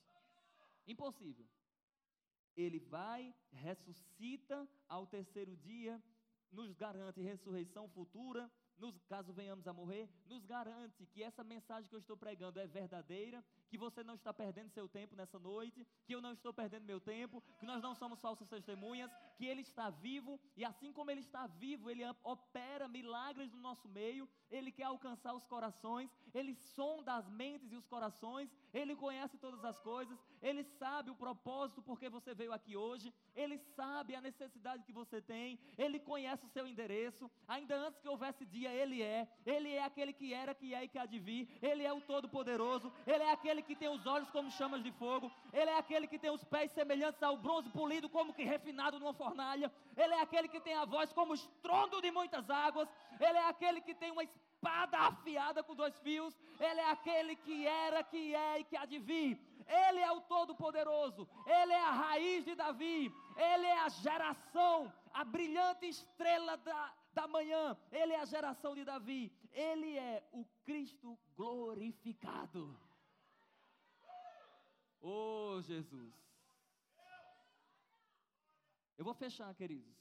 [0.86, 1.46] Impossível.
[2.58, 6.02] Ele vai, ressuscita ao terceiro dia,
[6.52, 11.96] nos garante ressurreição futura, nos, caso venhamos a morrer, nos garante que essa mensagem que
[11.96, 16.14] eu estou pregando é verdadeira que você não está perdendo seu tempo nessa noite, que
[16.14, 19.90] eu não estou perdendo meu tempo, que nós não somos falsas testemunhas, que Ele está
[19.90, 24.86] vivo e assim como Ele está vivo, Ele opera milagres no nosso meio, Ele quer
[24.86, 30.18] alcançar os corações, Ele sonda as mentes e os corações, Ele conhece todas as coisas,
[30.42, 35.22] Ele sabe o propósito porque você veio aqui hoje, Ele sabe a necessidade que você
[35.22, 39.84] tem, Ele conhece o seu endereço, ainda antes que houvesse dia, Ele é, Ele é
[39.84, 43.24] aquele que era, que é e que há de vir, Ele é o Todo-Poderoso, Ele
[43.24, 46.32] é aquele que tem os olhos como chamas de fogo, Ele é aquele que tem
[46.32, 50.60] os pés semelhantes ao bronze polido, como que refinado numa fornalha, Ele é aquele que
[50.60, 52.88] tem a voz como estrondo de muitas águas,
[53.20, 57.68] Ele é aquele que tem uma espada afiada com dois fios, Ele é aquele que
[57.68, 59.40] era, que é e que vir.
[59.68, 65.24] Ele é o Todo-Poderoso, Ele é a raiz de Davi, Ele é a geração, a
[65.26, 71.20] brilhante estrela da, da manhã, Ele é a geração de Davi, Ele é o Cristo
[71.36, 72.80] glorificado.
[75.02, 76.27] Oh, Jesus.
[78.98, 79.96] Eu vou fechar, queridos,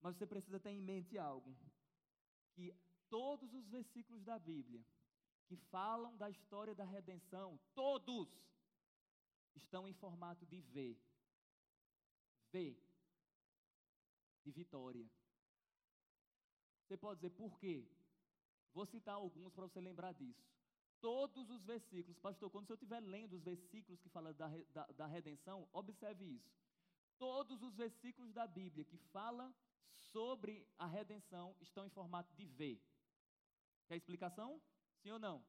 [0.00, 1.56] mas você precisa ter em mente algo:
[2.54, 2.74] que
[3.08, 4.84] todos os versículos da Bíblia
[5.50, 8.28] que falam da história da redenção, todos
[9.56, 10.96] estão em formato de V.
[12.52, 12.78] V.
[14.44, 15.10] De vitória.
[16.84, 17.84] Você pode dizer por quê?
[18.72, 20.48] Vou citar alguns para você lembrar disso.
[21.00, 25.06] Todos os versículos, pastor, quando você estiver lendo os versículos que falam da, da, da
[25.08, 26.52] redenção, observe isso.
[27.20, 29.54] Todos os versículos da Bíblia que falam
[30.12, 32.80] sobre a redenção estão em formato de V.
[33.86, 34.58] Quer explicação?
[35.02, 35.44] Sim ou não?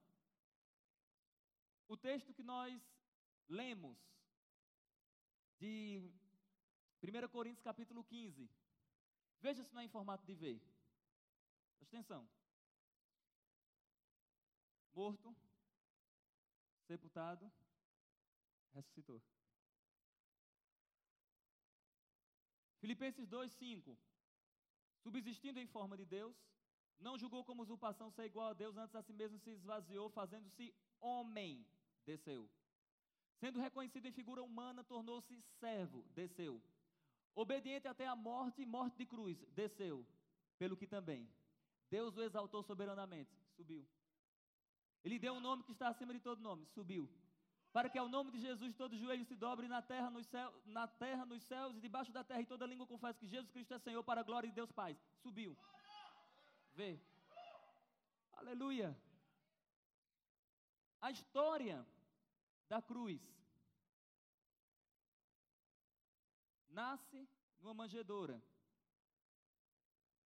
[1.87, 2.77] O texto que nós
[3.47, 3.97] lemos
[5.59, 6.11] de
[7.01, 8.49] 1 Coríntios capítulo 15.
[9.39, 10.61] Veja se não é em formato de V.
[11.77, 12.29] Presta atenção.
[14.91, 15.33] Morto,
[16.85, 17.49] sepultado,
[18.73, 19.21] ressuscitou.
[22.81, 23.97] Filipenses 2, 5.
[25.03, 26.35] Subsistindo em forma de Deus,
[26.99, 30.73] não julgou como usurpação ser igual a Deus, antes a si mesmo se esvaziou, fazendo-se
[30.99, 31.65] homem,
[32.05, 32.49] desceu.
[33.39, 36.61] Sendo reconhecido em figura humana, tornou-se servo, desceu.
[37.33, 40.05] Obediente até a morte e morte de cruz, desceu.
[40.57, 41.27] Pelo que também
[41.89, 43.87] Deus o exaltou soberanamente, subiu.
[45.03, 47.09] Ele deu um nome que está acima de todo nome, subiu.
[47.73, 50.87] Para que ao nome de Jesus todo joelho se dobre na terra, nos céus, na
[50.87, 53.79] terra, nos céus e debaixo da terra, e toda língua confesse que Jesus Cristo é
[53.79, 54.97] Senhor para a glória de Deus Pai.
[55.23, 55.57] Subiu.
[56.73, 56.99] Vê.
[58.33, 58.97] Aleluia.
[60.99, 61.85] A história
[62.67, 63.21] da cruz
[66.69, 67.27] nasce
[67.61, 68.41] numa manjedoura.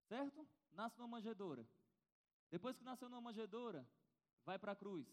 [0.08, 0.46] Certo?
[0.72, 1.66] Nasce numa manjedoura.
[2.50, 3.86] Depois que nasceu numa manjedoura,
[4.44, 5.06] vai para a cruz.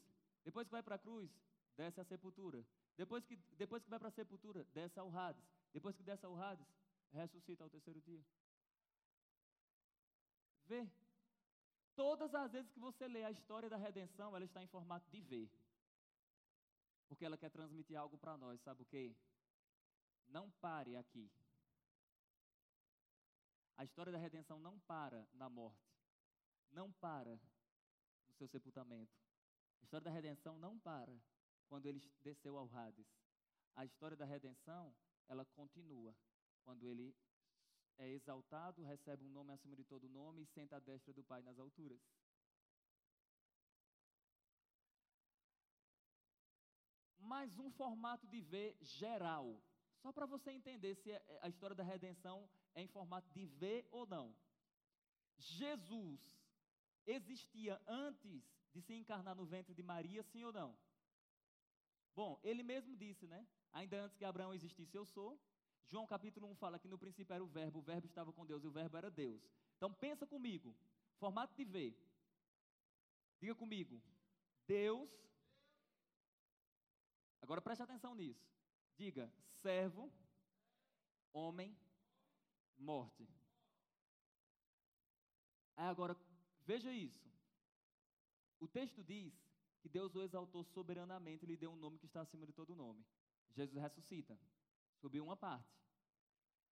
[0.43, 1.31] Depois que vai para a cruz,
[1.75, 2.65] desce à sepultura.
[2.95, 5.43] Depois que, depois que vai para a sepultura, desce ao Hades.
[5.71, 6.67] Depois que desce ao Hades,
[7.11, 8.23] ressuscita ao terceiro dia.
[10.65, 10.87] Vê
[11.95, 15.21] Todas as vezes que você lê a história da redenção, ela está em formato de
[15.21, 15.49] ver.
[17.07, 19.15] Porque ela quer transmitir algo para nós, sabe o quê?
[20.27, 21.31] Não pare aqui.
[23.77, 25.93] A história da redenção não para na morte.
[26.71, 27.39] Não para
[28.27, 29.13] no seu sepultamento.
[29.81, 31.15] A história da redenção não para
[31.67, 33.07] quando ele desceu ao Hades.
[33.75, 34.93] A história da redenção,
[35.27, 36.15] ela continua
[36.63, 37.15] quando ele
[37.97, 41.41] é exaltado, recebe um nome acima de todo nome e senta à destra do Pai
[41.41, 42.01] nas alturas.
[47.19, 49.61] Mais um formato de V geral,
[50.01, 53.45] só para você entender se é, é, a história da redenção é em formato de
[53.45, 54.35] V ou não.
[55.37, 56.19] Jesus
[57.05, 58.43] existia antes
[58.73, 60.77] de se encarnar no ventre de Maria, sim ou não?
[62.15, 63.47] Bom, ele mesmo disse, né?
[63.71, 65.39] Ainda antes que Abraão existisse, eu sou.
[65.87, 68.63] João capítulo 1 fala que no princípio era o verbo, o verbo estava com Deus
[68.63, 69.41] e o verbo era Deus.
[69.75, 70.75] Então pensa comigo,
[71.17, 71.95] formato de V.
[73.39, 74.01] Diga comigo,
[74.65, 75.09] Deus.
[77.41, 78.47] Agora preste atenção nisso.
[78.95, 80.11] Diga, servo,
[81.33, 81.75] homem,
[82.77, 83.27] morte.
[85.75, 86.15] Aí agora,
[86.65, 87.29] veja isso.
[88.59, 89.42] O texto diz
[89.83, 92.75] que Deus o exaltou soberanamente e lhe deu um nome que está acima de todo
[92.75, 93.05] nome.
[93.53, 94.35] Jesus ressuscita
[95.03, 95.77] subiu uma parte.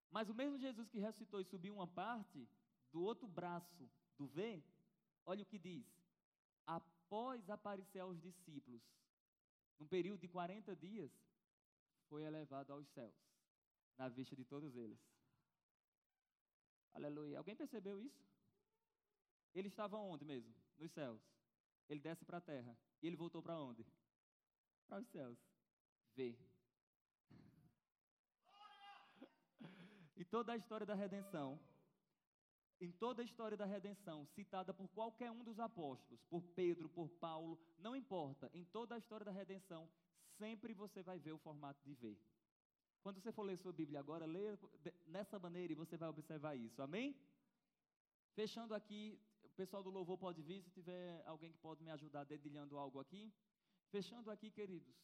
[0.10, 2.48] Mas o mesmo Jesus que ressuscitou e subiu uma parte,
[2.94, 4.64] do outro braço do V,
[5.26, 5.86] olha o que diz.
[6.66, 8.82] Após aparecer aos discípulos,
[9.78, 11.12] num período de 40 dias,
[12.08, 13.14] foi elevado aos céus,
[13.98, 15.00] na vista de todos eles.
[16.94, 17.38] Aleluia.
[17.38, 18.24] Alguém percebeu isso?
[19.54, 20.54] Ele estava onde mesmo?
[20.78, 21.22] Nos céus.
[21.92, 22.78] Ele desce para a terra.
[23.02, 23.86] E ele voltou para onde?
[24.88, 25.38] Para os céus.
[26.16, 26.38] Vê.
[30.16, 31.60] E toda a história da redenção,
[32.80, 37.10] em toda a história da redenção, citada por qualquer um dos apóstolos, por Pedro, por
[37.10, 39.90] Paulo, não importa, em toda a história da redenção,
[40.38, 42.20] sempre você vai ver o formato de ver.
[43.02, 44.60] Quando você for ler sua Bíblia agora, leia
[45.08, 47.16] nessa maneira e você vai observar isso, amém?
[48.36, 49.20] Fechando aqui,
[49.52, 53.00] o pessoal do louvor pode vir, se tiver alguém que pode me ajudar dedilhando algo
[53.00, 53.34] aqui.
[53.90, 54.96] Fechando aqui, queridos,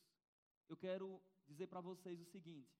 [0.69, 2.77] eu quero dizer para vocês o seguinte: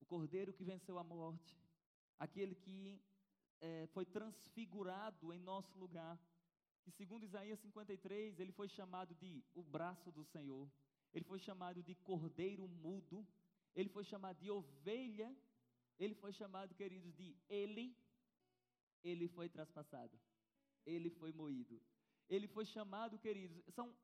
[0.00, 1.58] o cordeiro que venceu a morte,
[2.18, 3.02] aquele que
[3.60, 6.18] é, foi transfigurado em nosso lugar,
[6.82, 10.70] que segundo Isaías 53, ele foi chamado de o braço do Senhor,
[11.14, 13.26] ele foi chamado de cordeiro mudo,
[13.74, 15.34] ele foi chamado de ovelha,
[15.98, 17.96] ele foi chamado, queridos, de ele,
[19.02, 20.18] ele foi traspassado,
[20.86, 21.80] ele foi moído,
[22.28, 23.94] ele foi chamado, queridos, são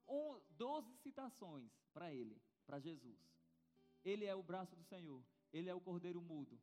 [0.57, 3.19] 12 citações para ele, para Jesus.
[4.05, 5.23] Ele é o braço do Senhor,
[5.53, 6.59] ele é o cordeiro mudo.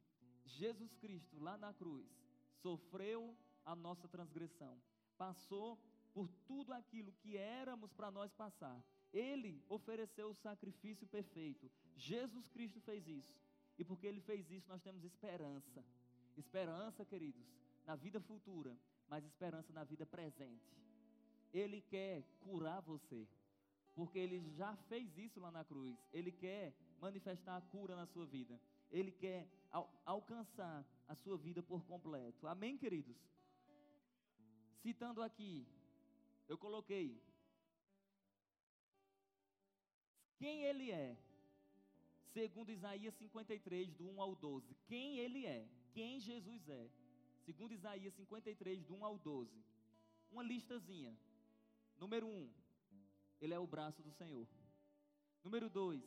[0.45, 2.07] Jesus Cristo, lá na cruz,
[2.61, 4.81] sofreu a nossa transgressão,
[5.17, 5.77] passou
[6.13, 8.83] por tudo aquilo que éramos para nós passar.
[9.13, 11.69] Ele ofereceu o sacrifício perfeito.
[11.95, 13.35] Jesus Cristo fez isso.
[13.77, 15.83] E porque ele fez isso, nós temos esperança.
[16.35, 17.45] Esperança, queridos,
[17.85, 18.75] na vida futura,
[19.09, 20.75] mas esperança na vida presente.
[21.53, 23.27] Ele quer curar você,
[23.95, 25.97] porque ele já fez isso lá na cruz.
[26.13, 28.59] Ele quer manifestar a cura na sua vida.
[28.91, 32.47] Ele quer al alcançar a sua vida por completo.
[32.47, 33.17] Amém, queridos?
[34.81, 35.65] Citando aqui,
[36.47, 37.21] eu coloquei
[40.37, 41.17] quem ele é,
[42.33, 44.75] segundo Isaías 53, do 1 ao 12.
[44.87, 46.89] Quem ele é, quem Jesus é,
[47.47, 49.49] segundo Isaías 53, do 1 ao 12.
[50.29, 51.17] Uma listazinha.
[51.97, 52.49] Número 1,
[53.39, 54.45] ele é o braço do Senhor.
[55.45, 56.03] Número 2,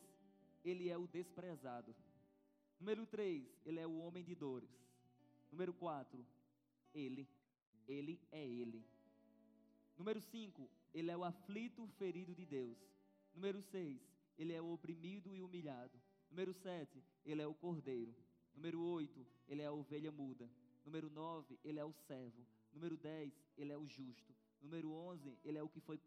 [0.63, 1.97] ele é o desprezado.
[2.79, 4.71] Número 3, ele é o homem de dores.
[5.51, 6.27] Número 4,
[6.93, 7.27] ele,
[7.89, 8.85] ele é ele.
[9.97, 12.79] Número 5, ele é o aflito ferido de Deus.
[13.35, 13.99] Número 6,
[14.37, 15.99] ele é o oprimido e humilhado.
[16.31, 18.15] Número 7, ele é o cordeiro.
[18.55, 20.49] Número 8, ele é a ovelha muda.
[20.85, 22.47] Número 9, ele é o servo.
[22.73, 24.35] Número 10, ele é o justo.
[24.61, 25.99] Número 11, ele é o que foi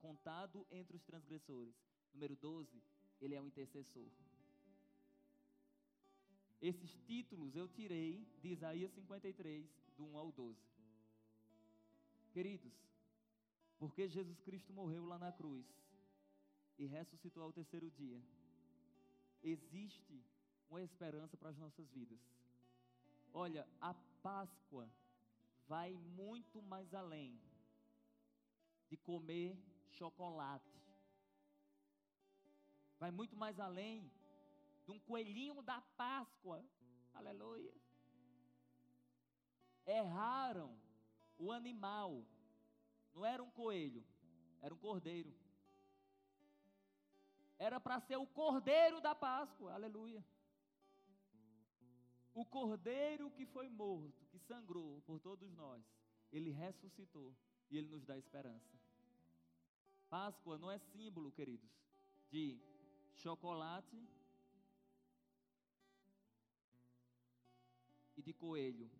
[0.00, 1.74] contado entre os transgressores.
[2.14, 2.82] Número 12,
[3.20, 4.08] ele é o intercessor.
[6.60, 10.58] Esses títulos eu tirei de Isaías 53, do 1 ao 12.
[12.32, 12.72] Queridos,
[13.78, 15.66] porque Jesus Cristo morreu lá na cruz
[16.78, 18.22] e ressuscitou ao terceiro dia,
[19.42, 20.22] existe
[20.70, 22.20] uma esperança para as nossas vidas.
[23.32, 24.88] Olha, a Páscoa
[25.66, 27.40] vai muito mais além
[28.88, 29.58] de comer
[29.90, 30.80] chocolate.
[32.98, 34.12] Vai muito mais além
[34.84, 36.64] de um coelhinho da Páscoa.
[37.14, 37.74] Aleluia.
[39.86, 40.78] Erraram
[41.38, 42.24] o animal
[43.14, 44.04] não era um coelho,
[44.60, 45.34] era um cordeiro.
[47.58, 50.24] Era para ser o cordeiro da Páscoa, aleluia.
[52.34, 55.84] O cordeiro que foi morto, que sangrou por todos nós,
[56.30, 57.34] ele ressuscitou
[57.70, 58.78] e ele nos dá esperança.
[60.08, 61.70] Páscoa não é símbolo, queridos,
[62.30, 62.58] de
[63.14, 64.08] chocolate
[68.16, 68.90] e de coelho.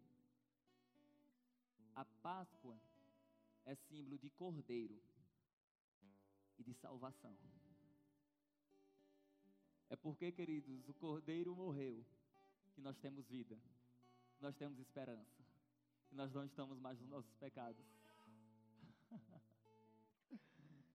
[1.95, 2.79] A Páscoa
[3.65, 5.03] é símbolo de cordeiro
[6.59, 7.37] e de salvação.
[9.89, 12.05] É porque, queridos, o cordeiro morreu
[12.73, 13.59] que nós temos vida,
[14.41, 15.43] nós temos esperança,
[16.11, 17.85] e nós não estamos mais nos nossos pecados.